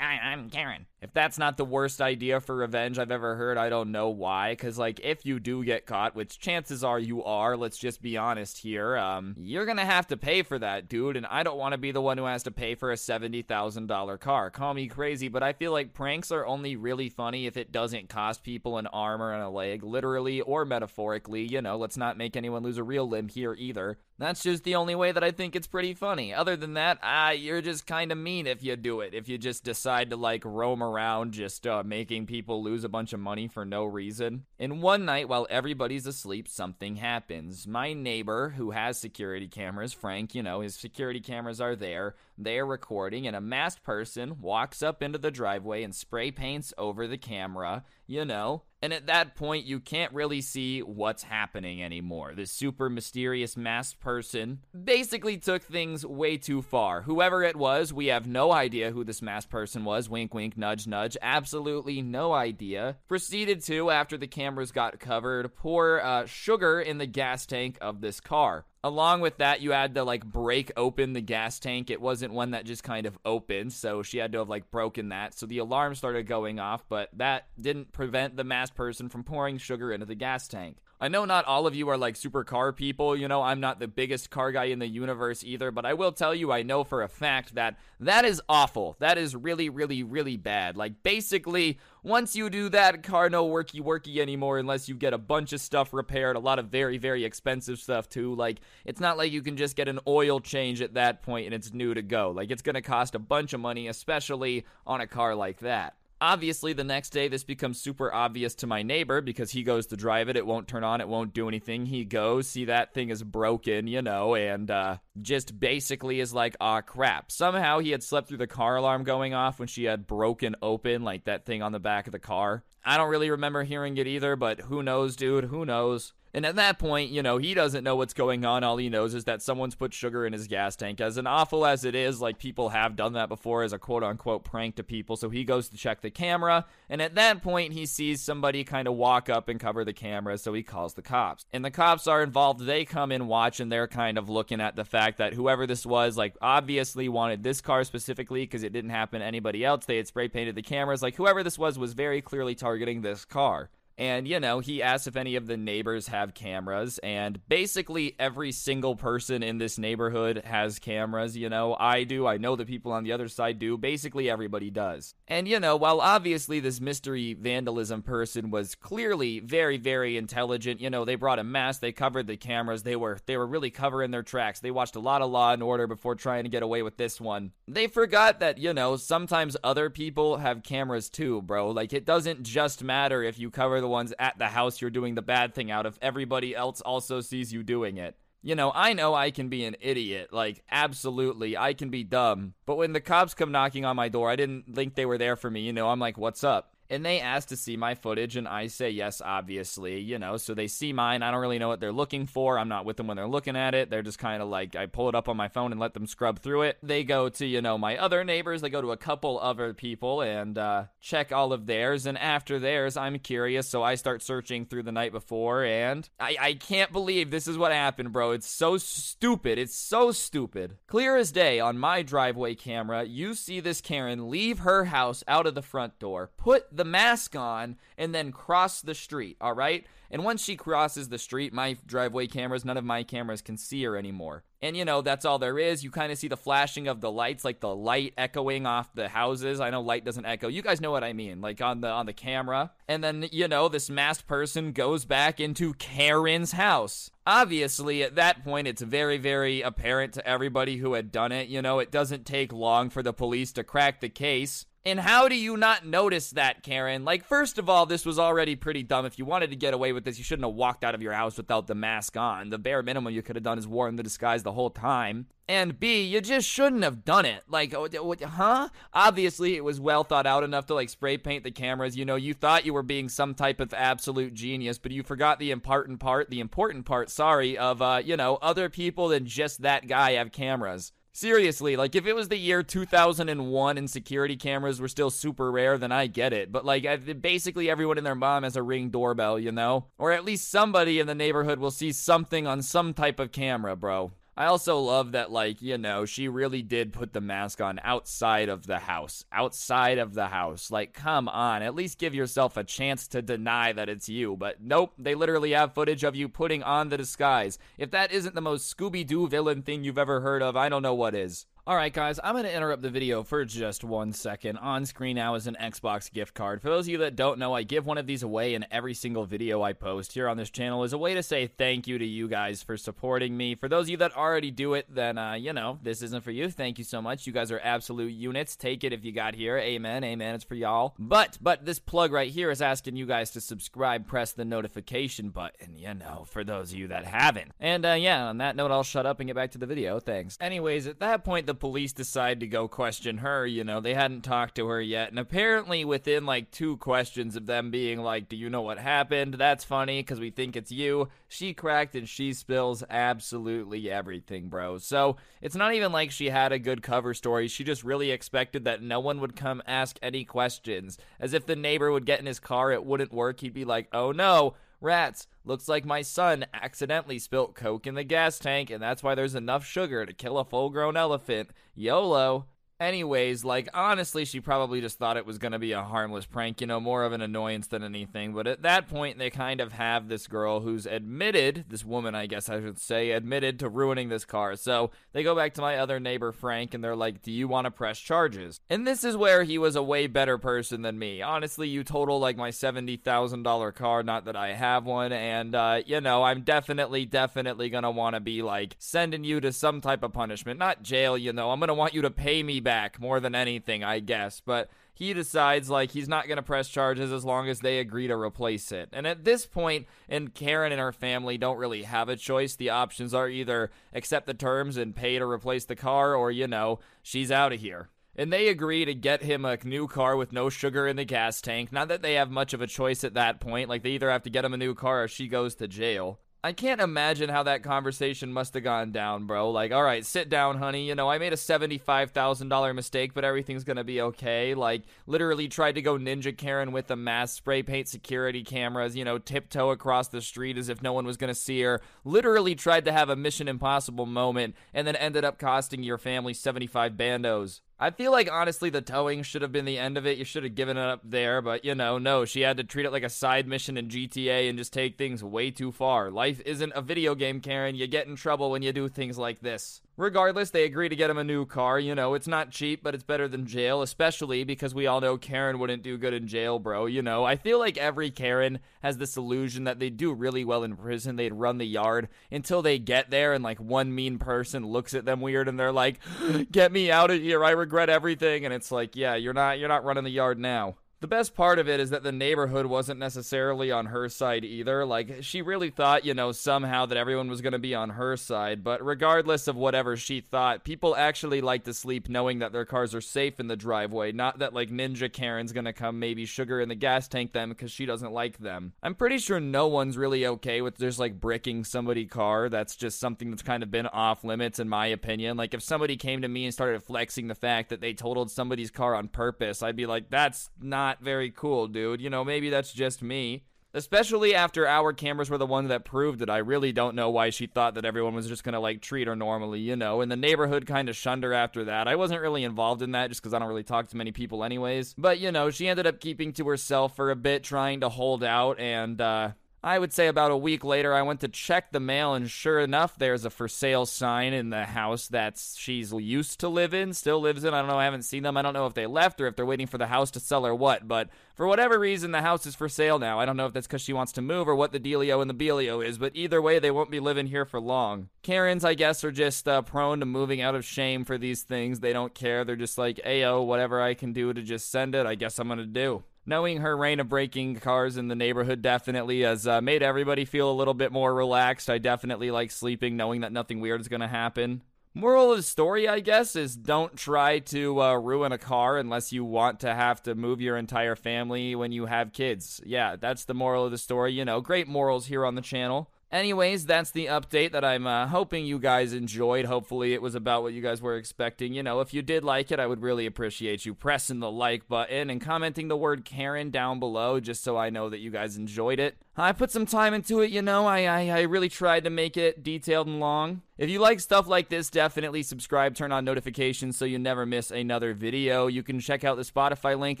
I, 0.00 0.28
I'm 0.28 0.48
Karen. 0.48 0.86
If 1.04 1.12
that's 1.12 1.36
not 1.36 1.58
the 1.58 1.66
worst 1.66 2.00
idea 2.00 2.40
for 2.40 2.56
revenge 2.56 2.98
I've 2.98 3.10
ever 3.10 3.36
heard, 3.36 3.58
I 3.58 3.68
don't 3.68 3.92
know 3.92 4.08
why. 4.08 4.52
Because 4.52 4.78
like, 4.78 5.00
if 5.00 5.26
you 5.26 5.38
do 5.38 5.62
get 5.62 5.84
caught, 5.84 6.16
which 6.16 6.38
chances 6.38 6.82
are 6.82 6.98
you 6.98 7.22
are, 7.24 7.58
let's 7.58 7.76
just 7.76 8.00
be 8.00 8.16
honest 8.16 8.56
here. 8.56 8.96
Um, 8.96 9.34
you're 9.38 9.66
gonna 9.66 9.84
have 9.84 10.06
to 10.06 10.16
pay 10.16 10.42
for 10.42 10.58
that, 10.58 10.88
dude. 10.88 11.18
And 11.18 11.26
I 11.26 11.42
don't 11.42 11.58
want 11.58 11.72
to 11.72 11.78
be 11.78 11.92
the 11.92 12.00
one 12.00 12.16
who 12.16 12.24
has 12.24 12.44
to 12.44 12.50
pay 12.50 12.74
for 12.74 12.90
a 12.90 12.96
seventy 12.96 13.42
thousand 13.42 13.86
dollar 13.86 14.16
car. 14.16 14.48
Call 14.48 14.72
me 14.72 14.88
crazy, 14.88 15.28
but 15.28 15.42
I 15.42 15.52
feel 15.52 15.72
like 15.72 15.92
pranks 15.92 16.32
are 16.32 16.46
only 16.46 16.74
really 16.74 17.10
funny 17.10 17.46
if 17.46 17.58
it 17.58 17.70
doesn't 17.70 18.08
cost 18.08 18.42
people 18.42 18.78
an 18.78 18.86
arm 18.86 19.20
or 19.20 19.34
a 19.34 19.50
leg, 19.50 19.82
literally 19.82 20.40
or 20.40 20.64
metaphorically. 20.64 21.42
You 21.46 21.60
know, 21.60 21.76
let's 21.76 21.98
not 21.98 22.16
make 22.16 22.34
anyone 22.34 22.62
lose 22.62 22.78
a 22.78 22.82
real 22.82 23.06
limb 23.06 23.28
here 23.28 23.54
either. 23.58 23.98
That's 24.16 24.44
just 24.44 24.62
the 24.62 24.76
only 24.76 24.94
way 24.94 25.10
that 25.10 25.24
I 25.24 25.32
think 25.32 25.56
it's 25.56 25.66
pretty 25.66 25.92
funny. 25.94 26.32
Other 26.32 26.56
than 26.56 26.74
that, 26.74 26.98
ah, 27.02 27.30
you're 27.30 27.60
just 27.60 27.84
kind 27.84 28.12
of 28.12 28.18
mean 28.18 28.46
if 28.46 28.62
you 28.62 28.76
do 28.76 29.00
it. 29.00 29.12
If 29.12 29.28
you 29.28 29.38
just 29.38 29.64
decide 29.64 30.10
to 30.10 30.16
like 30.16 30.44
roam 30.44 30.82
around 30.84 31.32
just 31.32 31.66
uh, 31.66 31.82
making 31.84 32.26
people 32.26 32.62
lose 32.62 32.84
a 32.84 32.88
bunch 32.88 33.12
of 33.12 33.18
money 33.18 33.48
for 33.48 33.64
no 33.64 33.84
reason. 33.84 34.44
And 34.58 34.80
one 34.80 35.04
night 35.04 35.28
while 35.28 35.48
everybody's 35.50 36.06
asleep, 36.06 36.46
something 36.46 36.96
happens. 36.96 37.66
My 37.66 37.92
neighbor, 37.92 38.50
who 38.50 38.70
has 38.70 38.98
security 38.98 39.48
cameras, 39.48 39.92
Frank, 39.92 40.34
you 40.34 40.44
know, 40.44 40.60
his 40.60 40.76
security 40.76 41.20
cameras 41.20 41.60
are 41.60 41.74
there. 41.74 42.14
They're 42.38 42.66
recording, 42.66 43.26
and 43.26 43.34
a 43.34 43.40
masked 43.40 43.82
person 43.82 44.40
walks 44.40 44.82
up 44.82 45.02
into 45.02 45.18
the 45.18 45.30
driveway 45.30 45.82
and 45.82 45.94
spray 45.94 46.30
paints 46.30 46.72
over 46.78 47.08
the 47.08 47.18
camera, 47.18 47.84
you 48.06 48.24
know, 48.24 48.62
and 48.84 48.92
at 48.92 49.06
that 49.06 49.34
point, 49.34 49.64
you 49.64 49.80
can't 49.80 50.12
really 50.12 50.42
see 50.42 50.82
what's 50.82 51.22
happening 51.22 51.82
anymore. 51.82 52.34
This 52.34 52.50
super 52.50 52.90
mysterious 52.90 53.56
masked 53.56 53.98
person 53.98 54.60
basically 54.84 55.38
took 55.38 55.62
things 55.62 56.04
way 56.04 56.36
too 56.36 56.60
far. 56.60 57.00
Whoever 57.00 57.42
it 57.42 57.56
was, 57.56 57.94
we 57.94 58.08
have 58.08 58.26
no 58.26 58.52
idea 58.52 58.90
who 58.90 59.02
this 59.02 59.22
masked 59.22 59.50
person 59.50 59.86
was. 59.86 60.10
Wink, 60.10 60.34
wink, 60.34 60.58
nudge, 60.58 60.86
nudge. 60.86 61.16
Absolutely 61.22 62.02
no 62.02 62.34
idea. 62.34 62.98
Proceeded 63.08 63.62
to, 63.62 63.90
after 63.90 64.18
the 64.18 64.26
cameras 64.26 64.70
got 64.70 65.00
covered, 65.00 65.54
pour 65.54 66.04
uh, 66.04 66.26
sugar 66.26 66.78
in 66.78 66.98
the 66.98 67.06
gas 67.06 67.46
tank 67.46 67.78
of 67.80 68.02
this 68.02 68.20
car. 68.20 68.66
Along 68.84 69.22
with 69.22 69.38
that, 69.38 69.62
you 69.62 69.70
had 69.70 69.94
to 69.94 70.04
like 70.04 70.26
break 70.26 70.70
open 70.76 71.14
the 71.14 71.22
gas 71.22 71.58
tank. 71.58 71.88
It 71.88 72.02
wasn't 72.02 72.34
one 72.34 72.50
that 72.50 72.66
just 72.66 72.82
kind 72.84 73.06
of 73.06 73.18
opened, 73.24 73.72
so 73.72 74.02
she 74.02 74.18
had 74.18 74.32
to 74.32 74.38
have 74.40 74.50
like 74.50 74.70
broken 74.70 75.08
that. 75.08 75.32
So 75.32 75.46
the 75.46 75.56
alarm 75.56 75.94
started 75.94 76.26
going 76.26 76.60
off, 76.60 76.84
but 76.86 77.08
that 77.14 77.46
didn't 77.58 77.92
prevent 77.92 78.36
the 78.36 78.44
masked 78.44 78.76
person 78.76 79.08
from 79.08 79.24
pouring 79.24 79.56
sugar 79.56 79.90
into 79.90 80.04
the 80.04 80.14
gas 80.14 80.48
tank. 80.48 80.76
I 81.00 81.08
know 81.08 81.24
not 81.24 81.44
all 81.44 81.66
of 81.66 81.74
you 81.74 81.88
are 81.88 81.98
like 81.98 82.16
super 82.16 82.44
car 82.44 82.72
people, 82.72 83.16
you 83.16 83.26
know, 83.26 83.42
I'm 83.42 83.60
not 83.60 83.80
the 83.80 83.88
biggest 83.88 84.30
car 84.30 84.52
guy 84.52 84.64
in 84.66 84.78
the 84.78 84.86
universe 84.86 85.42
either, 85.42 85.70
but 85.70 85.84
I 85.84 85.94
will 85.94 86.12
tell 86.12 86.34
you 86.34 86.52
I 86.52 86.62
know 86.62 86.84
for 86.84 87.02
a 87.02 87.08
fact 87.08 87.56
that 87.56 87.78
that 88.00 88.24
is 88.24 88.40
awful. 88.48 88.96
That 89.00 89.18
is 89.18 89.34
really, 89.34 89.68
really, 89.68 90.02
really 90.02 90.36
bad. 90.36 90.76
Like, 90.76 91.02
basically, 91.02 91.78
once 92.02 92.36
you 92.36 92.48
do 92.48 92.68
that, 92.68 93.02
car 93.02 93.28
no 93.28 93.48
worky 93.48 93.80
worky 93.80 94.18
anymore 94.18 94.58
unless 94.58 94.88
you 94.88 94.94
get 94.94 95.12
a 95.12 95.18
bunch 95.18 95.52
of 95.52 95.60
stuff 95.60 95.92
repaired, 95.92 96.36
a 96.36 96.40
lot 96.40 96.58
of 96.58 96.66
very, 96.66 96.98
very 96.98 97.24
expensive 97.24 97.78
stuff 97.78 98.08
too. 98.08 98.34
Like, 98.34 98.60
it's 98.84 99.00
not 99.00 99.18
like 99.18 99.32
you 99.32 99.42
can 99.42 99.56
just 99.56 99.76
get 99.76 99.88
an 99.88 99.98
oil 100.06 100.38
change 100.38 100.80
at 100.80 100.94
that 100.94 101.22
point 101.22 101.46
and 101.46 101.54
it's 101.54 101.72
new 101.72 101.92
to 101.94 102.02
go. 102.02 102.30
Like, 102.30 102.50
it's 102.50 102.62
gonna 102.62 102.82
cost 102.82 103.14
a 103.14 103.18
bunch 103.18 103.52
of 103.52 103.60
money, 103.60 103.88
especially 103.88 104.64
on 104.86 105.00
a 105.00 105.06
car 105.06 105.34
like 105.34 105.58
that. 105.60 105.96
Obviously, 106.26 106.72
the 106.72 106.84
next 106.84 107.10
day, 107.10 107.28
this 107.28 107.44
becomes 107.44 107.78
super 107.78 108.10
obvious 108.10 108.54
to 108.54 108.66
my 108.66 108.82
neighbor 108.82 109.20
because 109.20 109.50
he 109.50 109.62
goes 109.62 109.88
to 109.88 109.96
drive 109.98 110.30
it. 110.30 110.38
It 110.38 110.46
won't 110.46 110.66
turn 110.66 110.82
on, 110.82 111.02
it 111.02 111.06
won't 111.06 111.34
do 111.34 111.48
anything. 111.48 111.84
He 111.84 112.06
goes, 112.06 112.48
see 112.48 112.64
that 112.64 112.94
thing 112.94 113.10
is 113.10 113.22
broken, 113.22 113.86
you 113.86 114.00
know, 114.00 114.34
and 114.34 114.70
uh, 114.70 114.96
just 115.20 115.60
basically 115.60 116.20
is 116.20 116.32
like, 116.32 116.56
ah, 116.62 116.80
crap. 116.80 117.30
Somehow 117.30 117.78
he 117.78 117.90
had 117.90 118.02
slept 118.02 118.28
through 118.28 118.38
the 118.38 118.46
car 118.46 118.76
alarm 118.76 119.04
going 119.04 119.34
off 119.34 119.58
when 119.58 119.68
she 119.68 119.84
had 119.84 120.06
broken 120.06 120.56
open, 120.62 121.04
like 121.04 121.24
that 121.24 121.44
thing 121.44 121.60
on 121.60 121.72
the 121.72 121.78
back 121.78 122.06
of 122.06 122.12
the 122.12 122.18
car. 122.18 122.64
I 122.82 122.96
don't 122.96 123.10
really 123.10 123.28
remember 123.28 123.62
hearing 123.62 123.98
it 123.98 124.06
either, 124.06 124.34
but 124.34 124.62
who 124.62 124.82
knows, 124.82 125.16
dude? 125.16 125.44
Who 125.44 125.66
knows? 125.66 126.14
And 126.34 126.44
at 126.44 126.56
that 126.56 126.80
point, 126.80 127.12
you 127.12 127.22
know, 127.22 127.38
he 127.38 127.54
doesn't 127.54 127.84
know 127.84 127.94
what's 127.94 128.12
going 128.12 128.44
on. 128.44 128.64
All 128.64 128.76
he 128.76 128.88
knows 128.88 129.14
is 129.14 129.22
that 129.24 129.40
someone's 129.40 129.76
put 129.76 129.94
sugar 129.94 130.26
in 130.26 130.32
his 130.32 130.48
gas 130.48 130.74
tank. 130.74 131.00
As 131.00 131.16
an 131.16 131.28
awful 131.28 131.64
as 131.64 131.84
it 131.84 131.94
is, 131.94 132.20
like 132.20 132.40
people 132.40 132.70
have 132.70 132.96
done 132.96 133.12
that 133.12 133.28
before 133.28 133.62
as 133.62 133.72
a 133.72 133.78
quote 133.78 134.02
unquote 134.02 134.42
prank 134.42 134.74
to 134.74 134.82
people. 134.82 135.16
So 135.16 135.30
he 135.30 135.44
goes 135.44 135.68
to 135.68 135.76
check 135.76 136.00
the 136.00 136.10
camera. 136.10 136.66
And 136.90 137.00
at 137.00 137.14
that 137.14 137.40
point, 137.40 137.72
he 137.72 137.86
sees 137.86 138.20
somebody 138.20 138.64
kind 138.64 138.88
of 138.88 138.94
walk 138.94 139.30
up 139.30 139.48
and 139.48 139.60
cover 139.60 139.84
the 139.84 139.92
camera. 139.92 140.36
So 140.36 140.52
he 140.52 140.64
calls 140.64 140.94
the 140.94 141.02
cops. 141.02 141.46
And 141.52 141.64
the 141.64 141.70
cops 141.70 142.08
are 142.08 142.22
involved. 142.22 142.66
They 142.66 142.84
come 142.84 143.12
in, 143.12 143.28
watch, 143.28 143.60
and 143.60 143.70
they're 143.70 143.86
kind 143.86 144.18
of 144.18 144.28
looking 144.28 144.60
at 144.60 144.74
the 144.74 144.84
fact 144.84 145.18
that 145.18 145.34
whoever 145.34 145.68
this 145.68 145.86
was, 145.86 146.16
like, 146.16 146.36
obviously 146.42 147.08
wanted 147.08 147.44
this 147.44 147.60
car 147.60 147.84
specifically 147.84 148.42
because 148.42 148.64
it 148.64 148.72
didn't 148.72 148.90
happen 148.90 149.20
to 149.20 149.26
anybody 149.26 149.64
else. 149.64 149.84
They 149.84 149.98
had 149.98 150.08
spray 150.08 150.26
painted 150.26 150.56
the 150.56 150.62
cameras. 150.62 151.00
Like, 151.00 151.14
whoever 151.14 151.44
this 151.44 151.60
was 151.60 151.78
was 151.78 151.92
very 151.92 152.20
clearly 152.20 152.56
targeting 152.56 153.02
this 153.02 153.24
car. 153.24 153.70
And, 153.96 154.26
you 154.26 154.40
know, 154.40 154.60
he 154.60 154.82
asks 154.82 155.06
if 155.06 155.16
any 155.16 155.36
of 155.36 155.46
the 155.46 155.56
neighbors 155.56 156.08
have 156.08 156.34
cameras. 156.34 156.98
And 156.98 157.40
basically, 157.48 158.16
every 158.18 158.52
single 158.52 158.96
person 158.96 159.42
in 159.42 159.58
this 159.58 159.78
neighborhood 159.78 160.42
has 160.44 160.78
cameras. 160.78 161.36
You 161.36 161.48
know, 161.48 161.76
I 161.78 162.04
do. 162.04 162.26
I 162.26 162.38
know 162.38 162.56
the 162.56 162.66
people 162.66 162.92
on 162.92 163.04
the 163.04 163.12
other 163.12 163.28
side 163.28 163.58
do. 163.58 163.78
Basically, 163.78 164.28
everybody 164.28 164.70
does. 164.70 165.14
And, 165.28 165.46
you 165.46 165.60
know, 165.60 165.76
while 165.76 166.00
obviously 166.00 166.60
this 166.60 166.80
mystery 166.80 167.34
vandalism 167.34 168.02
person 168.02 168.50
was 168.50 168.74
clearly 168.74 169.40
very, 169.40 169.78
very 169.78 170.16
intelligent, 170.16 170.80
you 170.80 170.90
know, 170.90 171.04
they 171.04 171.14
brought 171.14 171.38
a 171.38 171.44
mask, 171.44 171.80
they 171.80 171.92
covered 171.92 172.26
the 172.26 172.36
cameras, 172.36 172.82
they 172.82 172.96
were 172.96 173.18
they 173.26 173.36
were 173.36 173.46
really 173.46 173.70
covering 173.70 174.10
their 174.10 174.22
tracks. 174.22 174.60
They 174.60 174.70
watched 174.70 174.96
a 174.96 175.00
lot 175.00 175.22
of 175.22 175.30
Law 175.30 175.52
and 175.52 175.62
Order 175.62 175.86
before 175.86 176.14
trying 176.14 176.44
to 176.44 176.50
get 176.50 176.62
away 176.62 176.82
with 176.82 176.96
this 176.96 177.20
one. 177.20 177.52
They 177.68 177.86
forgot 177.86 178.40
that, 178.40 178.58
you 178.58 178.74
know, 178.74 178.96
sometimes 178.96 179.56
other 179.62 179.88
people 179.90 180.38
have 180.38 180.62
cameras 180.62 181.08
too, 181.08 181.42
bro. 181.42 181.70
Like, 181.70 181.92
it 181.92 182.04
doesn't 182.04 182.42
just 182.42 182.82
matter 182.82 183.22
if 183.22 183.38
you 183.38 183.50
cover 183.50 183.80
the 183.84 183.88
ones 183.88 184.14
at 184.18 184.38
the 184.38 184.46
house 184.46 184.80
you're 184.80 184.88
doing 184.88 185.14
the 185.14 185.20
bad 185.20 185.54
thing 185.54 185.70
out 185.70 185.84
of. 185.84 185.98
Everybody 186.00 186.56
else 186.56 186.80
also 186.80 187.20
sees 187.20 187.52
you 187.52 187.62
doing 187.62 187.98
it. 187.98 188.16
You 188.40 188.54
know, 188.54 188.72
I 188.74 188.94
know 188.94 189.14
I 189.14 189.30
can 189.30 189.50
be 189.50 189.66
an 189.66 189.76
idiot. 189.78 190.32
Like, 190.32 190.62
absolutely, 190.70 191.54
I 191.54 191.74
can 191.74 191.90
be 191.90 192.02
dumb. 192.02 192.54
But 192.64 192.76
when 192.76 192.94
the 192.94 193.00
cops 193.02 193.34
come 193.34 193.52
knocking 193.52 193.84
on 193.84 193.94
my 193.94 194.08
door, 194.08 194.30
I 194.30 194.36
didn't 194.36 194.74
think 194.74 194.94
they 194.94 195.04
were 195.04 195.18
there 195.18 195.36
for 195.36 195.50
me. 195.50 195.60
You 195.60 195.74
know, 195.74 195.90
I'm 195.90 196.00
like, 196.00 196.16
what's 196.16 196.42
up? 196.42 196.73
And 196.90 197.04
they 197.04 197.20
ask 197.20 197.48
to 197.48 197.56
see 197.56 197.76
my 197.76 197.94
footage 197.94 198.36
and 198.36 198.46
I 198.46 198.66
say 198.66 198.90
yes 198.90 199.22
obviously 199.24 200.00
you 200.00 200.18
know 200.18 200.36
so 200.36 200.54
they 200.54 200.66
see 200.66 200.92
mine. 200.92 201.22
I 201.22 201.30
don't 201.30 201.40
really 201.40 201.58
know 201.58 201.68
what 201.68 201.80
they're 201.80 201.92
looking 201.92 202.26
for. 202.26 202.58
I'm 202.58 202.68
not 202.68 202.84
with 202.84 202.96
them 202.96 203.06
when 203.06 203.16
they're 203.16 203.26
looking 203.26 203.56
at 203.56 203.74
it. 203.74 203.90
They're 203.90 204.02
just 204.02 204.18
kind 204.18 204.42
of 204.42 204.48
like 204.48 204.76
I 204.76 204.86
pull 204.86 205.08
it 205.08 205.14
up 205.14 205.28
on 205.28 205.36
my 205.36 205.48
phone 205.48 205.72
and 205.72 205.80
let 205.80 205.94
them 205.94 206.06
scrub 206.06 206.38
through 206.38 206.62
it. 206.62 206.78
They 206.82 207.04
go 207.04 207.28
to 207.30 207.46
you 207.46 207.62
know 207.62 207.78
my 207.78 207.96
other 207.96 208.24
neighbors. 208.24 208.60
They 208.60 208.70
go 208.70 208.82
to 208.82 208.92
a 208.92 208.96
couple 208.96 209.38
other 209.40 209.74
people 209.74 210.20
and 210.20 210.56
uh, 210.58 210.84
check 211.00 211.32
all 211.32 211.52
of 211.52 211.66
theirs 211.66 212.06
and 212.06 212.18
after 212.18 212.58
theirs 212.58 212.96
I'm 212.96 213.18
curious 213.18 213.68
so 213.68 213.82
I 213.82 213.94
start 213.94 214.22
searching 214.22 214.66
through 214.66 214.84
the 214.84 214.92
night 214.92 215.12
before 215.12 215.64
and 215.64 216.08
I, 216.20 216.36
I 216.40 216.54
can't 216.54 216.92
believe 216.92 217.30
this 217.30 217.48
is 217.48 217.58
what 217.58 217.72
happened 217.72 218.12
bro. 218.12 218.32
It's 218.32 218.48
so 218.48 218.78
stupid. 218.78 219.58
It's 219.58 219.76
so 219.76 220.12
stupid. 220.12 220.76
Clear 220.86 221.16
as 221.16 221.32
day 221.32 221.60
on 221.60 221.78
my 221.78 222.02
driveway 222.02 222.54
camera 222.54 223.04
you 223.04 223.34
see 223.34 223.60
this 223.60 223.80
Karen 223.80 224.30
leave 224.30 224.60
her 224.60 224.86
house 224.86 225.24
out 225.26 225.46
of 225.46 225.54
the 225.54 225.62
front 225.62 225.98
door 225.98 226.30
put 226.36 226.64
the 226.74 226.83
the 226.84 226.90
mask 226.90 227.34
on 227.34 227.76
and 227.96 228.14
then 228.14 228.30
cross 228.30 228.82
the 228.82 228.94
street, 228.94 229.38
all 229.40 229.54
right? 229.54 229.86
And 230.10 230.22
once 230.22 230.44
she 230.44 230.54
crosses 230.54 231.08
the 231.08 231.18
street, 231.18 231.52
my 231.52 231.78
driveway 231.86 232.26
cameras, 232.26 232.64
none 232.64 232.76
of 232.76 232.84
my 232.84 233.02
cameras 233.02 233.40
can 233.40 233.56
see 233.56 233.82
her 233.84 233.96
anymore. 233.96 234.44
And 234.60 234.76
you 234.76 234.84
know, 234.84 235.00
that's 235.00 235.24
all 235.24 235.38
there 235.38 235.58
is. 235.58 235.82
You 235.82 235.90
kind 235.90 236.12
of 236.12 236.18
see 236.18 236.28
the 236.28 236.36
flashing 236.36 236.86
of 236.86 237.00
the 237.00 237.10
lights, 237.10 237.44
like 237.44 237.60
the 237.60 237.74
light 237.74 238.12
echoing 238.18 238.66
off 238.66 238.94
the 238.94 239.08
houses. 239.08 239.60
I 239.60 239.70
know 239.70 239.80
light 239.80 240.04
doesn't 240.04 240.26
echo. 240.26 240.48
You 240.48 240.60
guys 240.60 240.80
know 240.80 240.90
what 240.90 241.02
I 241.02 241.14
mean, 241.14 241.40
like 241.40 241.60
on 241.62 241.80
the 241.80 241.88
on 241.88 242.06
the 242.06 242.12
camera. 242.12 242.70
And 242.86 243.02
then, 243.02 243.28
you 243.32 243.48
know, 243.48 243.68
this 243.68 243.88
masked 243.88 244.26
person 244.26 244.72
goes 244.72 245.06
back 245.06 245.40
into 245.40 245.72
Karen's 245.74 246.52
house. 246.52 247.10
Obviously, 247.26 248.02
at 248.02 248.16
that 248.16 248.44
point, 248.44 248.68
it's 248.68 248.82
very, 248.82 249.16
very 249.16 249.62
apparent 249.62 250.12
to 250.14 250.28
everybody 250.28 250.76
who 250.76 250.92
had 250.92 251.10
done 251.10 251.32
it. 251.32 251.48
You 251.48 251.62
know, 251.62 251.78
it 251.78 251.90
doesn't 251.90 252.26
take 252.26 252.52
long 252.52 252.90
for 252.90 253.02
the 253.02 253.14
police 253.14 253.52
to 253.52 253.64
crack 253.64 254.00
the 254.00 254.10
case. 254.10 254.66
And 254.86 255.00
how 255.00 255.28
do 255.28 255.34
you 255.34 255.56
not 255.56 255.86
notice 255.86 256.28
that, 256.32 256.62
Karen? 256.62 257.06
Like, 257.06 257.24
first 257.24 257.56
of 257.56 257.70
all, 257.70 257.86
this 257.86 258.04
was 258.04 258.18
already 258.18 258.54
pretty 258.54 258.82
dumb. 258.82 259.06
If 259.06 259.18
you 259.18 259.24
wanted 259.24 259.48
to 259.48 259.56
get 259.56 259.72
away 259.72 259.94
with 259.94 260.04
this, 260.04 260.18
you 260.18 260.24
shouldn't 260.24 260.46
have 260.46 260.54
walked 260.54 260.84
out 260.84 260.94
of 260.94 261.00
your 261.00 261.14
house 261.14 261.38
without 261.38 261.66
the 261.66 261.74
mask 261.74 262.18
on. 262.18 262.50
The 262.50 262.58
bare 262.58 262.82
minimum 262.82 263.14
you 263.14 263.22
could 263.22 263.36
have 263.36 263.42
done 263.42 263.56
is 263.58 263.66
worn 263.66 263.96
the 263.96 264.02
disguise 264.02 264.42
the 264.42 264.52
whole 264.52 264.68
time. 264.68 265.28
And 265.48 265.80
B, 265.80 266.02
you 266.02 266.20
just 266.20 266.46
shouldn't 266.46 266.84
have 266.84 267.02
done 267.02 267.24
it. 267.24 267.44
Like, 267.48 267.74
huh? 267.74 268.68
Obviously, 268.92 269.56
it 269.56 269.64
was 269.64 269.80
well 269.80 270.04
thought 270.04 270.26
out 270.26 270.44
enough 270.44 270.66
to 270.66 270.74
like 270.74 270.90
spray 270.90 271.16
paint 271.16 271.44
the 271.44 271.50
cameras. 271.50 271.96
You 271.96 272.04
know, 272.04 272.16
you 272.16 272.34
thought 272.34 272.66
you 272.66 272.74
were 272.74 272.82
being 272.82 273.08
some 273.08 273.34
type 273.34 273.60
of 273.60 273.72
absolute 273.72 274.34
genius, 274.34 274.78
but 274.78 274.92
you 274.92 275.02
forgot 275.02 275.38
the 275.38 275.50
important 275.50 275.98
part, 275.98 276.28
the 276.28 276.40
important 276.40 276.84
part, 276.84 277.08
sorry, 277.08 277.56
of, 277.56 277.80
uh, 277.80 278.02
you 278.04 278.18
know, 278.18 278.36
other 278.42 278.68
people 278.68 279.08
than 279.08 279.24
just 279.24 279.62
that 279.62 279.86
guy 279.86 280.12
have 280.12 280.30
cameras. 280.30 280.92
Seriously, 281.16 281.76
like 281.76 281.94
if 281.94 282.06
it 282.06 282.12
was 282.12 282.26
the 282.26 282.36
year 282.36 282.64
2001 282.64 283.78
and 283.78 283.88
security 283.88 284.36
cameras 284.36 284.80
were 284.80 284.88
still 284.88 285.10
super 285.10 285.52
rare, 285.52 285.78
then 285.78 285.92
I 285.92 286.08
get 286.08 286.32
it. 286.32 286.50
But 286.50 286.64
like 286.64 286.82
basically 287.22 287.70
everyone 287.70 287.98
and 287.98 288.06
their 288.06 288.16
mom 288.16 288.42
has 288.42 288.56
a 288.56 288.64
ring 288.64 288.90
doorbell, 288.90 289.38
you 289.38 289.52
know? 289.52 289.86
Or 289.96 290.10
at 290.10 290.24
least 290.24 290.50
somebody 290.50 290.98
in 290.98 291.06
the 291.06 291.14
neighborhood 291.14 291.60
will 291.60 291.70
see 291.70 291.92
something 291.92 292.48
on 292.48 292.62
some 292.62 292.94
type 292.94 293.20
of 293.20 293.30
camera, 293.30 293.76
bro. 293.76 294.10
I 294.36 294.46
also 294.46 294.80
love 294.80 295.12
that, 295.12 295.30
like, 295.30 295.62
you 295.62 295.78
know, 295.78 296.04
she 296.04 296.26
really 296.26 296.62
did 296.62 296.92
put 296.92 297.12
the 297.12 297.20
mask 297.20 297.60
on 297.60 297.78
outside 297.84 298.48
of 298.48 298.66
the 298.66 298.80
house. 298.80 299.24
Outside 299.30 299.98
of 299.98 300.14
the 300.14 300.26
house. 300.26 300.72
Like, 300.72 300.92
come 300.92 301.28
on. 301.28 301.62
At 301.62 301.76
least 301.76 301.98
give 301.98 302.16
yourself 302.16 302.56
a 302.56 302.64
chance 302.64 303.06
to 303.08 303.22
deny 303.22 303.72
that 303.72 303.88
it's 303.88 304.08
you. 304.08 304.36
But 304.36 304.60
nope, 304.60 304.92
they 304.98 305.14
literally 305.14 305.52
have 305.52 305.72
footage 305.72 306.02
of 306.02 306.16
you 306.16 306.28
putting 306.28 306.64
on 306.64 306.88
the 306.88 306.96
disguise. 306.96 307.58
If 307.78 307.92
that 307.92 308.10
isn't 308.10 308.34
the 308.34 308.40
most 308.40 308.76
Scooby 308.76 309.06
Doo 309.06 309.28
villain 309.28 309.62
thing 309.62 309.84
you've 309.84 309.98
ever 309.98 310.20
heard 310.20 310.42
of, 310.42 310.56
I 310.56 310.68
don't 310.68 310.82
know 310.82 310.94
what 310.94 311.14
is. 311.14 311.46
Alright, 311.66 311.94
guys, 311.94 312.20
I'm 312.22 312.34
going 312.34 312.44
to 312.44 312.54
interrupt 312.54 312.82
the 312.82 312.90
video 312.90 313.22
for 313.22 313.42
just 313.46 313.84
one 313.84 314.12
second. 314.12 314.58
On 314.58 314.84
screen 314.84 315.16
now 315.16 315.34
is 315.34 315.46
an 315.46 315.56
Xbox 315.58 316.12
gift 316.12 316.34
card. 316.34 316.60
For 316.60 316.68
those 316.68 316.84
of 316.84 316.90
you 316.90 316.98
that 316.98 317.16
don't 317.16 317.38
know, 317.38 317.54
I 317.54 317.62
give 317.62 317.86
one 317.86 317.96
of 317.96 318.06
these 318.06 318.22
away 318.22 318.52
in 318.52 318.66
every 318.70 318.92
single 318.92 319.24
video 319.24 319.62
I 319.62 319.72
post 319.72 320.12
here 320.12 320.28
on 320.28 320.36
this 320.36 320.50
channel 320.50 320.82
as 320.82 320.92
a 320.92 320.98
way 320.98 321.14
to 321.14 321.22
say 321.22 321.46
thank 321.46 321.86
you 321.86 321.96
to 321.96 322.04
you 322.04 322.28
guys 322.28 322.62
for 322.62 322.76
supporting 322.76 323.34
me. 323.34 323.54
For 323.54 323.66
those 323.66 323.86
of 323.86 323.88
you 323.88 323.96
that 323.96 324.14
already 324.14 324.50
do 324.50 324.74
it, 324.74 324.94
then, 324.94 325.16
uh, 325.16 325.32
you 325.32 325.54
know, 325.54 325.78
this 325.82 326.02
isn't 326.02 326.22
for 326.22 326.32
you. 326.32 326.50
Thank 326.50 326.76
you 326.76 326.84
so 326.84 327.00
much. 327.00 327.26
You 327.26 327.32
guys 327.32 327.50
are 327.50 327.60
absolute 327.64 328.12
units. 328.12 328.56
Take 328.56 328.84
it 328.84 328.92
if 328.92 329.02
you 329.02 329.12
got 329.12 329.34
here. 329.34 329.56
Amen. 329.56 330.04
Amen. 330.04 330.34
It's 330.34 330.44
for 330.44 330.56
y'all. 330.56 330.94
But, 330.98 331.38
but 331.40 331.64
this 331.64 331.78
plug 331.78 332.12
right 332.12 332.30
here 332.30 332.50
is 332.50 332.60
asking 332.60 332.96
you 332.96 333.06
guys 333.06 333.30
to 333.30 333.40
subscribe, 333.40 334.06
press 334.06 334.32
the 334.32 334.44
notification 334.44 335.30
button, 335.30 335.78
you 335.78 335.94
know, 335.94 336.26
for 336.28 336.44
those 336.44 336.72
of 336.72 336.78
you 336.78 336.88
that 336.88 337.06
haven't. 337.06 337.52
And, 337.58 337.86
uh, 337.86 337.92
yeah, 337.92 338.26
on 338.26 338.36
that 338.36 338.54
note, 338.54 338.70
I'll 338.70 338.82
shut 338.82 339.06
up 339.06 339.18
and 339.18 339.28
get 339.28 339.34
back 339.34 339.52
to 339.52 339.58
the 339.58 339.64
video. 339.64 339.98
Thanks. 339.98 340.36
Anyways, 340.42 340.86
at 340.86 341.00
that 341.00 341.24
point, 341.24 341.46
the 341.46 341.53
the 341.54 341.60
police 341.60 341.92
decide 341.92 342.40
to 342.40 342.48
go 342.48 342.66
question 342.66 343.18
her. 343.18 343.46
You 343.46 343.62
know, 343.62 343.80
they 343.80 343.94
hadn't 343.94 344.22
talked 344.22 344.56
to 344.56 344.66
her 344.66 344.80
yet. 344.80 345.10
And 345.10 345.20
apparently, 345.20 345.84
within 345.84 346.26
like 346.26 346.50
two 346.50 346.76
questions 346.78 347.36
of 347.36 347.46
them 347.46 347.70
being 347.70 348.00
like, 348.00 348.28
Do 348.28 348.36
you 348.36 348.50
know 348.50 348.62
what 348.62 348.78
happened? 348.78 349.34
That's 349.34 349.62
funny 349.62 350.00
because 350.00 350.18
we 350.18 350.30
think 350.30 350.56
it's 350.56 350.72
you. 350.72 351.08
She 351.28 351.54
cracked 351.54 351.94
and 351.94 352.08
she 352.08 352.32
spills 352.32 352.82
absolutely 352.90 353.88
everything, 353.88 354.48
bro. 354.48 354.78
So 354.78 355.16
it's 355.40 355.54
not 355.54 355.74
even 355.74 355.92
like 355.92 356.10
she 356.10 356.30
had 356.30 356.50
a 356.50 356.58
good 356.58 356.82
cover 356.82 357.14
story. 357.14 357.46
She 357.46 357.62
just 357.62 357.84
really 357.84 358.10
expected 358.10 358.64
that 358.64 358.82
no 358.82 358.98
one 358.98 359.20
would 359.20 359.36
come 359.36 359.62
ask 359.64 359.96
any 360.02 360.24
questions. 360.24 360.98
As 361.20 361.34
if 361.34 361.46
the 361.46 361.54
neighbor 361.54 361.92
would 361.92 362.04
get 362.06 362.18
in 362.18 362.26
his 362.26 362.40
car, 362.40 362.72
it 362.72 362.84
wouldn't 362.84 363.12
work. 363.12 363.40
He'd 363.40 363.54
be 363.54 363.64
like, 363.64 363.86
Oh 363.92 364.10
no, 364.10 364.54
Rats, 364.84 365.26
looks 365.44 365.66
like 365.66 365.84
my 365.84 366.02
son 366.02 366.44
accidentally 366.52 367.18
spilt 367.18 367.54
Coke 367.54 367.86
in 367.86 367.94
the 367.94 368.04
gas 368.04 368.38
tank, 368.38 368.68
and 368.68 368.82
that's 368.82 369.02
why 369.02 369.14
there's 369.14 369.34
enough 369.34 369.64
sugar 369.64 370.04
to 370.04 370.12
kill 370.12 370.38
a 370.38 370.44
full 370.44 370.68
grown 370.70 370.96
elephant. 370.96 371.50
YOLO. 371.74 372.46
Anyways, 372.84 373.46
like, 373.46 373.70
honestly, 373.72 374.26
she 374.26 374.40
probably 374.40 374.82
just 374.82 374.98
thought 374.98 375.16
it 375.16 375.24
was 375.24 375.38
going 375.38 375.52
to 375.52 375.58
be 375.58 375.72
a 375.72 375.82
harmless 375.82 376.26
prank, 376.26 376.60
you 376.60 376.66
know, 376.66 376.80
more 376.80 377.02
of 377.04 377.12
an 377.12 377.22
annoyance 377.22 377.66
than 377.66 377.82
anything. 377.82 378.34
But 378.34 378.46
at 378.46 378.60
that 378.60 378.88
point, 378.88 379.18
they 379.18 379.30
kind 379.30 379.62
of 379.62 379.72
have 379.72 380.08
this 380.08 380.26
girl 380.26 380.60
who's 380.60 380.84
admitted, 380.84 381.64
this 381.70 381.82
woman, 381.82 382.14
I 382.14 382.26
guess 382.26 382.50
I 382.50 382.60
should 382.60 382.78
say, 382.78 383.12
admitted 383.12 383.58
to 383.60 383.70
ruining 383.70 384.10
this 384.10 384.26
car. 384.26 384.54
So 384.56 384.90
they 385.14 385.22
go 385.22 385.34
back 385.34 385.54
to 385.54 385.62
my 385.62 385.78
other 385.78 385.98
neighbor, 385.98 386.30
Frank, 386.30 386.74
and 386.74 386.84
they're 386.84 386.94
like, 386.94 387.22
Do 387.22 387.32
you 387.32 387.48
want 387.48 387.64
to 387.64 387.70
press 387.70 387.98
charges? 387.98 388.60
And 388.68 388.86
this 388.86 389.02
is 389.02 389.16
where 389.16 389.44
he 389.44 389.56
was 389.56 389.76
a 389.76 389.82
way 389.82 390.06
better 390.06 390.36
person 390.36 390.82
than 390.82 390.98
me. 390.98 391.22
Honestly, 391.22 391.68
you 391.68 391.84
total 391.84 392.20
like 392.20 392.36
my 392.36 392.50
$70,000 392.50 393.74
car, 393.74 394.02
not 394.02 394.26
that 394.26 394.36
I 394.36 394.52
have 394.52 394.84
one. 394.84 395.12
And, 395.12 395.54
uh, 395.54 395.80
you 395.86 396.02
know, 396.02 396.22
I'm 396.22 396.42
definitely, 396.42 397.06
definitely 397.06 397.70
going 397.70 397.84
to 397.84 397.90
want 397.90 398.14
to 398.14 398.20
be 398.20 398.42
like 398.42 398.76
sending 398.78 399.24
you 399.24 399.40
to 399.40 399.52
some 399.54 399.80
type 399.80 400.02
of 400.02 400.12
punishment. 400.12 400.58
Not 400.58 400.82
jail, 400.82 401.16
you 401.16 401.32
know. 401.32 401.50
I'm 401.50 401.60
going 401.60 401.68
to 401.68 401.74
want 401.74 401.94
you 401.94 402.02
to 402.02 402.10
pay 402.10 402.42
me 402.42 402.60
back 402.60 402.73
more 403.00 403.20
than 403.20 403.34
anything, 403.34 403.84
I 403.84 404.00
guess. 404.00 404.40
But 404.40 404.70
he 404.94 405.12
decides 405.12 405.68
like 405.68 405.90
he's 405.90 406.08
not 406.08 406.26
going 406.26 406.36
to 406.36 406.42
press 406.42 406.68
charges 406.68 407.12
as 407.12 407.24
long 407.24 407.48
as 407.48 407.60
they 407.60 407.78
agree 407.78 408.06
to 408.06 408.16
replace 408.16 408.70
it. 408.72 408.88
And 408.92 409.06
at 409.06 409.24
this 409.24 409.46
point, 409.46 409.86
and 410.08 410.32
Karen 410.32 410.72
and 410.72 410.80
her 410.80 410.92
family 410.92 411.36
don't 411.36 411.58
really 411.58 411.82
have 411.82 412.08
a 412.08 412.16
choice. 412.16 412.56
The 412.56 412.70
options 412.70 413.12
are 413.12 413.28
either 413.28 413.70
accept 413.92 414.26
the 414.26 414.34
terms 414.34 414.76
and 414.76 414.94
pay 414.94 415.18
to 415.18 415.26
replace 415.26 415.64
the 415.64 415.76
car, 415.76 416.14
or 416.14 416.30
you 416.30 416.46
know, 416.46 416.78
she's 417.02 417.32
out 417.32 417.52
of 417.52 417.60
here. 417.60 417.88
And 418.16 418.32
they 418.32 418.48
agree 418.48 418.84
to 418.84 418.94
get 418.94 419.22
him 419.22 419.44
a 419.44 419.58
new 419.64 419.88
car 419.88 420.16
with 420.16 420.32
no 420.32 420.48
sugar 420.48 420.86
in 420.86 420.94
the 420.94 421.04
gas 421.04 421.40
tank. 421.40 421.72
Not 421.72 421.88
that 421.88 422.00
they 422.00 422.14
have 422.14 422.30
much 422.30 422.54
of 422.54 422.60
a 422.60 422.66
choice 422.68 423.02
at 423.02 423.14
that 423.14 423.40
point. 423.40 423.68
Like, 423.68 423.82
they 423.82 423.90
either 423.90 424.08
have 424.08 424.22
to 424.22 424.30
get 424.30 424.44
him 424.44 424.54
a 424.54 424.56
new 424.56 424.74
car 424.74 425.02
or 425.02 425.08
she 425.08 425.26
goes 425.26 425.56
to 425.56 425.66
jail. 425.66 426.20
I 426.44 426.52
can't 426.52 426.82
imagine 426.82 427.30
how 427.30 427.44
that 427.44 427.62
conversation 427.62 428.30
must 428.30 428.52
have 428.52 428.62
gone 428.62 428.92
down, 428.92 429.24
bro. 429.24 429.50
Like, 429.50 429.72
all 429.72 429.82
right, 429.82 430.04
sit 430.04 430.28
down, 430.28 430.58
honey. 430.58 430.86
You 430.86 430.94
know, 430.94 431.08
I 431.08 431.16
made 431.16 431.32
a 431.32 431.36
$75,000 431.36 432.74
mistake, 432.74 433.14
but 433.14 433.24
everything's 433.24 433.64
going 433.64 433.78
to 433.78 433.82
be 433.82 434.02
okay. 434.02 434.54
Like, 434.54 434.82
literally 435.06 435.48
tried 435.48 435.76
to 435.76 435.80
go 435.80 435.96
Ninja 435.96 436.36
Karen 436.36 436.70
with 436.70 436.88
the 436.88 436.96
mask, 436.96 437.38
spray 437.38 437.62
paint 437.62 437.88
security 437.88 438.44
cameras, 438.44 438.94
you 438.94 439.06
know, 439.06 439.16
tiptoe 439.16 439.70
across 439.70 440.08
the 440.08 440.20
street 440.20 440.58
as 440.58 440.68
if 440.68 440.82
no 440.82 440.92
one 440.92 441.06
was 441.06 441.16
going 441.16 441.32
to 441.32 441.34
see 441.34 441.62
her. 441.62 441.80
Literally 442.04 442.54
tried 442.54 442.84
to 442.84 442.92
have 442.92 443.08
a 443.08 443.16
Mission 443.16 443.48
Impossible 443.48 444.04
moment 444.04 444.54
and 444.74 444.86
then 444.86 444.96
ended 444.96 445.24
up 445.24 445.38
costing 445.38 445.82
your 445.82 445.96
family 445.96 446.34
75 446.34 446.92
bandos. 446.92 447.60
I 447.78 447.90
feel 447.90 448.12
like 448.12 448.30
honestly 448.30 448.70
the 448.70 448.80
towing 448.80 449.22
should 449.24 449.42
have 449.42 449.50
been 449.50 449.64
the 449.64 449.78
end 449.78 449.98
of 449.98 450.06
it. 450.06 450.16
You 450.16 450.24
should 450.24 450.44
have 450.44 450.54
given 450.54 450.76
it 450.76 450.82
up 450.86 451.00
there, 451.02 451.42
but 451.42 451.64
you 451.64 451.74
know, 451.74 451.98
no, 451.98 452.24
she 452.24 452.42
had 452.42 452.56
to 452.58 452.64
treat 452.64 452.86
it 452.86 452.92
like 452.92 453.02
a 453.02 453.10
side 453.10 453.48
mission 453.48 453.76
in 453.76 453.88
GTA 453.88 454.48
and 454.48 454.56
just 454.58 454.72
take 454.72 454.96
things 454.96 455.24
way 455.24 455.50
too 455.50 455.72
far. 455.72 456.10
Life 456.10 456.40
isn't 456.46 456.72
a 456.76 456.82
video 456.82 457.14
game, 457.14 457.40
Karen. 457.40 457.74
You 457.74 457.86
get 457.86 458.06
in 458.06 458.14
trouble 458.16 458.50
when 458.50 458.62
you 458.62 458.72
do 458.72 458.88
things 458.88 459.18
like 459.18 459.40
this. 459.40 459.82
Regardless, 459.96 460.50
they 460.50 460.64
agree 460.64 460.88
to 460.88 460.96
get 460.96 461.08
him 461.08 461.18
a 461.18 461.24
new 461.24 461.46
car. 461.46 461.78
You 461.78 461.94
know, 461.94 462.14
it's 462.14 462.26
not 462.26 462.50
cheap, 462.50 462.82
but 462.82 462.96
it's 462.96 463.04
better 463.04 463.28
than 463.28 463.46
jail, 463.46 463.80
especially 463.80 464.42
because 464.42 464.74
we 464.74 464.88
all 464.88 465.00
know 465.00 465.16
Karen 465.16 465.60
wouldn't 465.60 465.84
do 465.84 465.96
good 465.96 466.12
in 466.12 466.26
jail, 466.26 466.58
bro. 466.58 466.86
You 466.86 467.00
know, 467.00 467.22
I 467.24 467.36
feel 467.36 467.60
like 467.60 467.78
every 467.78 468.10
Karen 468.10 468.58
has 468.82 468.98
this 468.98 469.16
illusion 469.16 469.64
that 469.64 469.78
they 469.78 469.90
do 469.90 470.12
really 470.12 470.44
well 470.44 470.64
in 470.64 470.76
prison. 470.76 471.14
They'd 471.14 471.32
run 471.32 471.58
the 471.58 471.64
yard 471.64 472.08
until 472.32 472.60
they 472.60 472.80
get 472.80 473.10
there 473.10 473.32
and 473.32 473.44
like 473.44 473.60
one 473.60 473.94
mean 473.94 474.18
person 474.18 474.66
looks 474.66 474.94
at 474.94 475.04
them 475.04 475.20
weird 475.20 475.46
and 475.46 475.60
they're 475.60 475.70
like, 475.70 476.00
"Get 476.50 476.72
me 476.72 476.90
out 476.90 477.12
of 477.12 477.20
here. 477.20 477.44
I 477.44 477.50
regret 477.50 477.88
everything." 477.88 478.44
And 478.44 478.52
it's 478.52 478.72
like, 478.72 478.96
"Yeah, 478.96 479.14
you're 479.14 479.32
not 479.32 479.60
you're 479.60 479.68
not 479.68 479.84
running 479.84 480.04
the 480.04 480.10
yard 480.10 480.40
now." 480.40 480.74
The 481.00 481.08
best 481.08 481.34
part 481.34 481.58
of 481.58 481.68
it 481.68 481.80
is 481.80 481.90
that 481.90 482.02
the 482.02 482.12
neighborhood 482.12 482.64
wasn't 482.64 482.98
necessarily 482.98 483.70
on 483.70 483.86
her 483.86 484.08
side 484.08 484.42
either. 484.42 484.86
Like, 484.86 485.16
she 485.20 485.42
really 485.42 485.68
thought, 485.68 486.06
you 486.06 486.14
know, 486.14 486.32
somehow 486.32 486.86
that 486.86 486.96
everyone 486.96 487.28
was 487.28 487.42
going 487.42 487.52
to 487.52 487.58
be 487.58 487.74
on 487.74 487.90
her 487.90 488.16
side. 488.16 488.64
But 488.64 488.82
regardless 488.82 489.46
of 489.46 489.54
whatever 489.54 489.98
she 489.98 490.22
thought, 490.22 490.64
people 490.64 490.96
actually 490.96 491.42
like 491.42 491.64
to 491.64 491.74
sleep 491.74 492.08
knowing 492.08 492.38
that 492.38 492.52
their 492.52 492.64
cars 492.64 492.94
are 492.94 493.02
safe 493.02 493.38
in 493.38 493.48
the 493.48 493.56
driveway. 493.56 494.12
Not 494.12 494.38
that, 494.38 494.54
like, 494.54 494.70
Ninja 494.70 495.12
Karen's 495.12 495.52
going 495.52 495.66
to 495.66 495.74
come 495.74 495.98
maybe 495.98 496.24
sugar 496.24 496.58
in 496.58 496.70
the 496.70 496.74
gas 496.74 497.06
tank 497.06 497.32
them 497.32 497.50
because 497.50 497.70
she 497.70 497.84
doesn't 497.84 498.12
like 498.12 498.38
them. 498.38 498.72
I'm 498.82 498.94
pretty 498.94 499.18
sure 499.18 499.40
no 499.40 499.66
one's 499.66 499.98
really 499.98 500.26
okay 500.26 500.62
with 500.62 500.78
just, 500.78 500.98
like, 500.98 501.20
bricking 501.20 501.64
somebody's 501.64 502.08
car. 502.08 502.48
That's 502.48 502.76
just 502.76 502.98
something 502.98 503.28
that's 503.28 503.42
kind 503.42 503.62
of 503.62 503.70
been 503.70 503.88
off 503.88 504.24
limits, 504.24 504.58
in 504.58 504.70
my 504.70 504.86
opinion. 504.86 505.36
Like, 505.36 505.52
if 505.52 505.62
somebody 505.62 505.98
came 505.98 506.22
to 506.22 506.28
me 506.28 506.44
and 506.44 506.54
started 506.54 506.82
flexing 506.82 507.26
the 507.26 507.34
fact 507.34 507.68
that 507.68 507.82
they 507.82 507.92
totaled 507.92 508.30
somebody's 508.30 508.70
car 508.70 508.94
on 508.94 509.08
purpose, 509.08 509.62
I'd 509.62 509.76
be 509.76 509.84
like, 509.84 510.08
that's 510.08 510.48
not 510.62 510.83
not 510.84 511.00
very 511.00 511.30
cool, 511.30 511.66
dude. 511.66 512.02
You 512.02 512.10
know, 512.10 512.24
maybe 512.24 512.50
that's 512.50 512.72
just 512.72 513.02
me. 513.02 513.44
Especially 513.76 514.36
after 514.36 514.68
our 514.68 514.92
cameras 514.92 515.28
were 515.30 515.38
the 515.38 515.46
ones 515.46 515.68
that 515.70 515.84
proved 515.84 516.22
it. 516.22 516.30
I 516.30 516.38
really 516.38 516.70
don't 516.70 516.94
know 516.94 517.10
why 517.10 517.30
she 517.30 517.46
thought 517.48 517.74
that 517.74 517.84
everyone 517.84 518.14
was 518.14 518.28
just 518.28 518.44
gonna 518.44 518.60
like 518.60 518.80
treat 518.80 519.08
her 519.08 519.16
normally, 519.16 519.58
you 519.60 519.74
know. 519.74 520.00
And 520.00 520.12
the 520.12 520.16
neighborhood 520.16 520.64
kind 520.64 520.88
of 520.88 520.94
shunned 520.94 521.24
her 521.24 521.32
after 521.32 521.64
that. 521.64 521.88
I 521.88 521.96
wasn't 521.96 522.20
really 522.20 522.44
involved 522.44 522.82
in 522.82 522.92
that 522.92 523.08
just 523.08 523.20
because 523.20 523.34
I 523.34 523.40
don't 523.40 523.48
really 523.48 523.64
talk 523.64 523.88
to 523.88 523.96
many 523.96 524.12
people 524.12 524.44
anyways. 524.44 524.94
But 524.96 525.18
you 525.18 525.32
know, 525.32 525.50
she 525.50 525.66
ended 525.66 525.88
up 525.88 525.98
keeping 525.98 526.32
to 526.34 526.46
herself 526.46 526.94
for 526.94 527.10
a 527.10 527.16
bit, 527.16 527.42
trying 527.42 527.80
to 527.80 527.88
hold 527.88 528.22
out, 528.22 528.60
and 528.60 529.00
uh 529.00 529.32
I 529.64 529.78
would 529.78 529.94
say 529.94 530.08
about 530.08 530.30
a 530.30 530.36
week 530.36 530.62
later, 530.62 530.92
I 530.92 531.00
went 531.00 531.20
to 531.20 531.28
check 531.28 531.72
the 531.72 531.80
mail, 531.80 532.12
and 532.12 532.30
sure 532.30 532.60
enough, 532.60 532.98
there's 532.98 533.24
a 533.24 533.30
for 533.30 533.48
sale 533.48 533.86
sign 533.86 534.34
in 534.34 534.50
the 534.50 534.66
house 534.66 535.08
that 535.08 535.42
she's 535.56 535.90
used 535.90 536.38
to 536.40 536.48
live 536.48 536.74
in, 536.74 536.92
still 536.92 537.18
lives 537.18 537.44
in. 537.44 537.54
I 537.54 537.60
don't 537.60 537.70
know, 537.70 537.78
I 537.78 537.86
haven't 537.86 538.02
seen 538.02 538.24
them. 538.24 538.36
I 538.36 538.42
don't 538.42 538.52
know 538.52 538.66
if 538.66 538.74
they 538.74 538.86
left 538.86 539.22
or 539.22 539.26
if 539.26 539.36
they're 539.36 539.46
waiting 539.46 539.66
for 539.66 539.78
the 539.78 539.86
house 539.86 540.10
to 540.10 540.20
sell 540.20 540.46
or 540.46 540.54
what, 540.54 540.86
but 540.86 541.08
for 541.34 541.46
whatever 541.46 541.78
reason, 541.78 542.10
the 542.10 542.20
house 542.20 542.44
is 542.44 542.54
for 542.54 542.68
sale 542.68 542.98
now. 542.98 543.18
I 543.18 543.24
don't 543.24 543.38
know 543.38 543.46
if 543.46 543.54
that's 543.54 543.66
because 543.66 543.80
she 543.80 543.94
wants 543.94 544.12
to 544.12 544.22
move 544.22 544.48
or 544.48 544.54
what 544.54 544.72
the 544.72 544.78
dealio 544.78 545.22
and 545.22 545.30
the 545.30 545.34
bealio 545.34 545.82
is, 545.82 545.96
but 545.96 546.14
either 546.14 546.42
way, 546.42 546.58
they 546.58 546.70
won't 546.70 546.90
be 546.90 547.00
living 547.00 547.28
here 547.28 547.46
for 547.46 547.58
long. 547.58 548.10
Karens, 548.22 548.66
I 548.66 548.74
guess, 548.74 549.02
are 549.02 549.10
just 549.10 549.48
uh, 549.48 549.62
prone 549.62 550.00
to 550.00 550.06
moving 550.06 550.42
out 550.42 550.54
of 550.54 550.66
shame 550.66 551.06
for 551.06 551.16
these 551.16 551.40
things. 551.40 551.80
They 551.80 551.94
don't 551.94 552.14
care. 552.14 552.44
They're 552.44 552.54
just 552.54 552.76
like, 552.76 552.96
ayo, 553.06 553.46
whatever 553.46 553.80
I 553.80 553.94
can 553.94 554.12
do 554.12 554.30
to 554.34 554.42
just 554.42 554.70
send 554.70 554.94
it, 554.94 555.06
I 555.06 555.14
guess 555.14 555.38
I'm 555.38 555.48
gonna 555.48 555.64
do 555.64 556.04
knowing 556.26 556.58
her 556.58 556.76
reign 556.76 557.00
of 557.00 557.08
breaking 557.08 557.56
cars 557.56 557.96
in 557.96 558.08
the 558.08 558.14
neighborhood 558.14 558.62
definitely 558.62 559.20
has 559.22 559.46
uh, 559.46 559.60
made 559.60 559.82
everybody 559.82 560.24
feel 560.24 560.50
a 560.50 560.52
little 560.52 560.74
bit 560.74 560.92
more 560.92 561.14
relaxed. 561.14 561.70
I 561.70 561.78
definitely 561.78 562.30
like 562.30 562.50
sleeping 562.50 562.96
knowing 562.96 563.20
that 563.22 563.32
nothing 563.32 563.60
weird 563.60 563.80
is 563.80 563.88
going 563.88 564.00
to 564.00 564.08
happen. 564.08 564.62
Moral 564.96 565.32
of 565.32 565.38
the 565.38 565.42
story, 565.42 565.88
I 565.88 565.98
guess, 565.98 566.36
is 566.36 566.54
don't 566.54 566.96
try 566.96 567.40
to 567.40 567.82
uh, 567.82 567.94
ruin 567.94 568.30
a 568.30 568.38
car 568.38 568.78
unless 568.78 569.12
you 569.12 569.24
want 569.24 569.58
to 569.60 569.74
have 569.74 570.00
to 570.04 570.14
move 570.14 570.40
your 570.40 570.56
entire 570.56 570.94
family 570.94 571.56
when 571.56 571.72
you 571.72 571.86
have 571.86 572.12
kids. 572.12 572.60
Yeah, 572.64 572.94
that's 572.94 573.24
the 573.24 573.34
moral 573.34 573.64
of 573.64 573.72
the 573.72 573.78
story. 573.78 574.12
You 574.12 574.24
know, 574.24 574.40
great 574.40 574.68
morals 574.68 575.06
here 575.06 575.26
on 575.26 575.34
the 575.34 575.42
channel. 575.42 575.90
Anyways, 576.14 576.64
that's 576.64 576.92
the 576.92 577.06
update 577.06 577.50
that 577.50 577.64
I'm 577.64 577.88
uh, 577.88 578.06
hoping 578.06 578.46
you 578.46 578.60
guys 578.60 578.92
enjoyed. 578.92 579.46
Hopefully, 579.46 579.94
it 579.94 580.00
was 580.00 580.14
about 580.14 580.44
what 580.44 580.52
you 580.52 580.62
guys 580.62 580.80
were 580.80 580.96
expecting. 580.96 581.52
You 581.54 581.64
know, 581.64 581.80
if 581.80 581.92
you 581.92 582.02
did 582.02 582.22
like 582.22 582.52
it, 582.52 582.60
I 582.60 582.68
would 582.68 582.82
really 582.82 583.04
appreciate 583.04 583.66
you 583.66 583.74
pressing 583.74 584.20
the 584.20 584.30
like 584.30 584.68
button 584.68 585.10
and 585.10 585.20
commenting 585.20 585.66
the 585.66 585.76
word 585.76 586.04
Karen 586.04 586.50
down 586.50 586.78
below 586.78 587.18
just 587.18 587.42
so 587.42 587.56
I 587.56 587.70
know 587.70 587.90
that 587.90 587.98
you 587.98 588.12
guys 588.12 588.36
enjoyed 588.36 588.78
it. 588.78 588.96
I 589.16 589.32
put 589.32 589.50
some 589.50 589.66
time 589.66 589.94
into 589.94 590.20
it, 590.20 590.30
you 590.30 590.42
know. 590.42 590.66
I, 590.66 590.82
I, 590.82 591.08
I 591.08 591.20
really 591.22 591.48
tried 591.48 591.84
to 591.84 591.90
make 591.90 592.16
it 592.16 592.42
detailed 592.42 592.88
and 592.88 592.98
long. 592.98 593.42
If 593.56 593.70
you 593.70 593.78
like 593.78 594.00
stuff 594.00 594.26
like 594.26 594.48
this, 594.48 594.68
definitely 594.68 595.22
subscribe, 595.22 595.76
turn 595.76 595.92
on 595.92 596.04
notifications 596.04 596.76
so 596.76 596.84
you 596.84 596.98
never 596.98 597.24
miss 597.24 597.52
another 597.52 597.94
video. 597.94 598.48
You 598.48 598.64
can 598.64 598.80
check 598.80 599.04
out 599.04 599.16
the 599.16 599.22
Spotify 599.22 599.78
link 599.78 600.00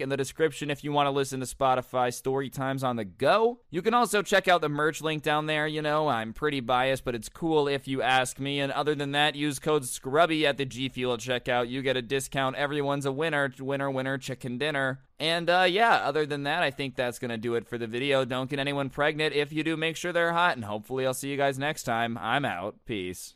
in 0.00 0.08
the 0.08 0.16
description 0.16 0.70
if 0.70 0.82
you 0.82 0.90
want 0.90 1.06
to 1.06 1.12
listen 1.12 1.38
to 1.38 1.46
Spotify 1.46 2.12
story 2.12 2.50
times 2.50 2.82
on 2.82 2.96
the 2.96 3.04
go. 3.04 3.60
You 3.70 3.80
can 3.80 3.94
also 3.94 4.22
check 4.22 4.48
out 4.48 4.60
the 4.60 4.68
merch 4.68 5.00
link 5.00 5.22
down 5.22 5.46
there. 5.46 5.68
You 5.68 5.82
know, 5.82 6.08
I'm 6.08 6.32
pretty 6.32 6.58
biased, 6.58 7.04
but 7.04 7.14
it's 7.14 7.28
cool 7.28 7.68
if 7.68 7.86
you 7.86 8.02
ask 8.02 8.40
me. 8.40 8.58
And 8.58 8.72
other 8.72 8.96
than 8.96 9.12
that, 9.12 9.36
use 9.36 9.60
code 9.60 9.84
SCRUBBY 9.84 10.42
at 10.42 10.56
the 10.56 10.64
G 10.64 10.88
Fuel 10.88 11.16
checkout. 11.16 11.68
You 11.68 11.80
get 11.82 11.96
a 11.96 12.02
discount. 12.02 12.56
Everyone's 12.56 13.06
a 13.06 13.12
winner. 13.12 13.52
Winner, 13.60 13.88
winner, 13.88 14.18
chicken 14.18 14.58
dinner. 14.58 14.98
And 15.24 15.48
uh, 15.48 15.62
yeah, 15.66 15.94
other 15.94 16.26
than 16.26 16.42
that, 16.42 16.62
I 16.62 16.70
think 16.70 16.96
that's 16.96 17.18
going 17.18 17.30
to 17.30 17.38
do 17.38 17.54
it 17.54 17.66
for 17.66 17.78
the 17.78 17.86
video. 17.86 18.26
Don't 18.26 18.50
get 18.50 18.58
anyone 18.58 18.90
pregnant. 18.90 19.34
If 19.34 19.54
you 19.54 19.64
do, 19.64 19.74
make 19.74 19.96
sure 19.96 20.12
they're 20.12 20.34
hot. 20.34 20.56
And 20.56 20.66
hopefully, 20.66 21.06
I'll 21.06 21.14
see 21.14 21.30
you 21.30 21.38
guys 21.38 21.58
next 21.58 21.84
time. 21.84 22.18
I'm 22.18 22.44
out. 22.44 22.76
Peace. 22.84 23.32